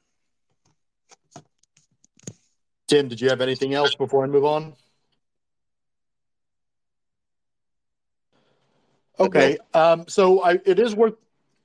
Tim, 2.87 3.09
did 3.09 3.19
you 3.19 3.29
have 3.29 3.41
anything 3.41 3.73
else 3.73 3.95
before 3.95 4.23
I 4.23 4.27
move 4.27 4.45
on? 4.45 4.73
Okay, 9.19 9.57
um, 9.73 10.05
so 10.07 10.41
I, 10.43 10.59
it 10.63 10.79
is 10.79 10.95
worth 10.95 11.15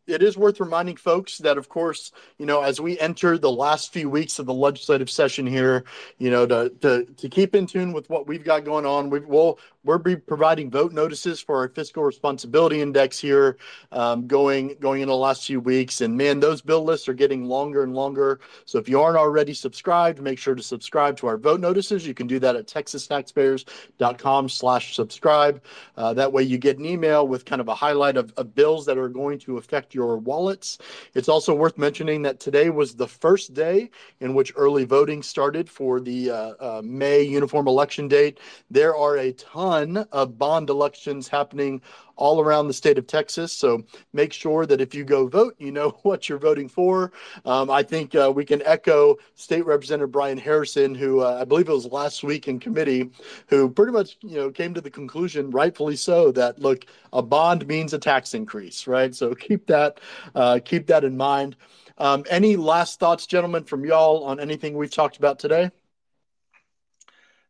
it 0.07 0.23
is 0.23 0.37
worth 0.37 0.61
reminding 0.61 0.97
folks 0.97 1.39
that, 1.39 1.59
of 1.59 1.69
course, 1.69 2.13
you 2.39 2.47
know, 2.47 2.63
as 2.63 2.81
we 2.81 2.99
enter 2.99 3.39
the 3.39 3.51
last 3.51 3.93
few 3.93 4.11
weeks 4.11 4.39
of 4.39 4.47
the 4.47 4.55
legislative 4.55 5.11
session 5.11 5.47
here, 5.47 5.85
you 6.19 6.31
know, 6.31 6.47
to 6.47 6.71
to, 6.81 7.05
to 7.05 7.29
keep 7.29 7.55
in 7.55 7.67
tune 7.67 7.93
with 7.93 8.11
what 8.11 8.27
we've 8.27 8.45
got 8.45 8.65
going 8.65 8.87
on, 8.87 9.11
we 9.11 9.21
will 9.21 9.59
we'll 9.85 9.99
be 9.99 10.17
providing 10.17 10.71
vote 10.71 10.93
notices 10.93 11.41
for 11.41 11.59
our 11.59 11.69
fiscal 11.69 12.05
responsibility 12.05 12.81
index 12.81 13.19
here, 13.19 13.59
um, 13.91 14.27
going 14.27 14.77
going 14.81 15.03
into 15.03 15.13
the 15.13 15.17
last 15.17 15.47
few 15.47 15.61
weeks. 15.61 16.01
And 16.01 16.17
man, 16.17 16.41
those 16.41 16.63
bill 16.63 16.85
lists 16.85 17.09
are 17.09 17.15
getting 17.15 17.45
longer 17.45 17.83
and 17.83 17.95
longer. 17.95 18.41
So 18.65 18.79
if 18.79 18.89
you 18.89 19.01
aren't 19.01 19.19
already 19.19 19.55
subscribed, 19.55 20.21
make 20.21 20.39
sure 20.39 20.55
to 20.55 20.63
subscribe 20.63 21.17
to 21.19 21.27
our 21.27 21.37
vote 21.37 21.61
notices. 21.61 22.07
You 22.07 22.15
can 22.15 22.27
do 22.27 22.39
that 22.41 22.57
at 22.57 22.67
texastaxpayers.com/slash-subscribe. 22.67 25.63
Uh, 25.97 26.15
that 26.15 26.33
way, 26.33 26.43
you 26.43 26.59
get 26.59 26.79
an 26.79 26.87
email 26.87 27.27
with 27.27 27.45
kind 27.45 27.61
of 27.61 27.69
a 27.69 27.75
highlight 27.75 28.17
of, 28.17 28.33
of 28.37 28.55
bills 28.55 28.87
that 28.87 28.99
are 28.99 29.09
going 29.09 29.39
to 29.41 29.59
affect 29.59 29.95
your 29.95 30.19
wallets. 30.19 30.79
It's 31.15 31.29
also 31.29 31.55
worth 31.55 31.79
mentioning 31.79 32.23
that 32.23 32.41
today 32.41 32.71
was 32.71 32.95
the 32.95 33.09
first 33.09 33.55
day 33.55 33.91
in 34.21 34.35
which 34.35 34.53
early 34.57 34.85
voting 34.85 35.23
started 35.23 35.69
for 35.69 36.01
the 36.01 36.31
uh, 36.31 36.55
uh, 36.61 36.83
May 36.85 37.23
uniform 37.23 37.69
election 37.69 38.09
date. 38.09 38.39
There 38.71 38.97
are 38.97 39.19
a 39.19 39.33
ton 39.73 40.07
of 40.13 40.39
bond 40.39 40.69
elections 40.69 41.29
happening 41.29 41.81
all 42.17 42.41
around 42.41 42.69
the 42.69 42.75
state 42.75 42.99
of 42.99 43.07
Texas. 43.07 43.53
So 43.53 43.83
make 44.13 44.33
sure 44.33 44.67
that 44.67 44.81
if 44.81 44.95
you 44.95 45.03
go 45.03 45.27
vote, 45.27 45.55
you 45.59 45.73
know 45.73 45.91
what 46.03 46.29
you're 46.29 46.39
voting 46.39 46.69
for. 46.69 47.13
Um, 47.45 47.71
I 47.71 47.83
think 47.83 48.15
uh, 48.15 48.31
we 48.35 48.45
can 48.45 48.63
echo 48.65 49.17
State 49.35 49.65
Representative 49.65 50.13
Brian 50.13 50.39
Harrison, 50.39 50.95
who 50.95 51.21
uh, 51.21 51.39
I 51.41 51.45
believe 51.45 51.69
it 51.69 51.73
was 51.73 51.87
last 51.87 52.23
week 52.23 52.49
in 52.49 52.61
committee, 52.61 53.11
who 53.49 53.71
pretty 53.71 53.93
much 53.93 54.19
you 54.21 54.37
know 54.37 54.51
came 54.51 54.75
to 54.75 54.81
the 54.81 54.91
conclusion, 54.91 55.51
rightfully 55.51 55.97
so, 55.97 56.31
that 56.33 56.59
look, 56.59 56.85
a 57.13 57.23
bond 57.23 57.67
means 57.67 57.95
a 57.95 57.99
tax 57.99 58.35
increase, 58.35 58.87
right? 58.87 59.15
So 59.15 59.35
keep 59.35 59.67
that 59.67 60.01
uh, 60.35 60.61
keep 60.65 60.87
that 60.89 61.05
in 61.05 61.17
mind. 61.17 61.57
Um, 61.99 62.25
any 62.31 62.57
last 62.57 62.99
thoughts, 62.99 63.27
gentlemen, 63.27 63.65
from 63.65 63.85
y'all 63.85 64.25
on 64.25 64.41
anything 64.41 64.77
we've 64.77 64.91
talked 64.91 65.19
about 65.19 65.39
today? 65.39 65.71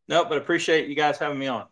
No, 0.08 0.24
but 0.24 0.36
appreciate 0.36 0.88
you 0.88 0.96
guys 0.96 1.16
having 1.16 1.38
me 1.38 1.46
on. 1.46 1.66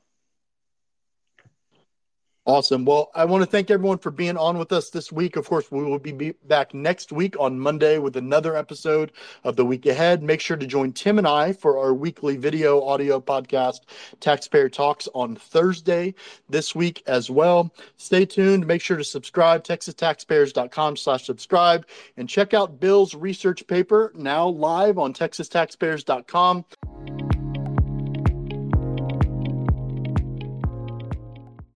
Awesome. 2.47 2.87
Well, 2.87 3.11
I 3.15 3.27
want 3.27 3.43
to 3.43 3.47
thank 3.47 3.71
everyone 3.71 3.99
for 3.99 4.11
being 4.11 4.39
on 4.39 4.57
with 4.57 4.73
us 4.73 4.89
this 4.89 5.13
week. 5.13 5.37
Of 5.37 5.47
course, 5.47 5.71
we 5.71 5.85
will 5.85 5.99
be 5.99 6.33
back 6.47 6.73
next 6.73 7.13
week 7.13 7.39
on 7.39 7.59
Monday 7.59 7.99
with 7.99 8.17
another 8.17 8.57
episode 8.57 9.13
of 9.45 9.57
the 9.57 9.65
week 9.65 9.85
ahead. 9.85 10.23
Make 10.23 10.41
sure 10.41 10.57
to 10.57 10.67
join 10.67 10.93
Tim 10.93 11.19
and 11.19 11.29
I 11.29 11.53
for 11.53 11.79
our 11.79 11.93
weekly 11.93 12.39
video 12.39 12.83
audio 12.83 13.21
podcast, 13.21 13.81
Taxpayer 14.21 14.71
Talks, 14.71 15.07
on 15.15 15.37
Thursday 15.37 16.15
this 16.49 16.75
week 16.75 17.03
as 17.07 17.31
well. 17.31 17.71
Stay 17.99 18.25
tuned. 18.25 18.67
Make 18.67 18.81
sure 18.81 18.97
to 18.97 19.05
subscribe, 19.05 19.63
texastaxpayers.com 19.63 20.97
slash 20.97 21.27
subscribe, 21.27 21.87
and 22.17 22.27
check 22.27 22.55
out 22.55 22.81
Bill's 22.81 23.15
research 23.15 23.67
paper 23.67 24.13
now 24.17 24.49
live 24.49 24.97
on 24.97 25.13
texastaxpayers.com. 25.13 26.65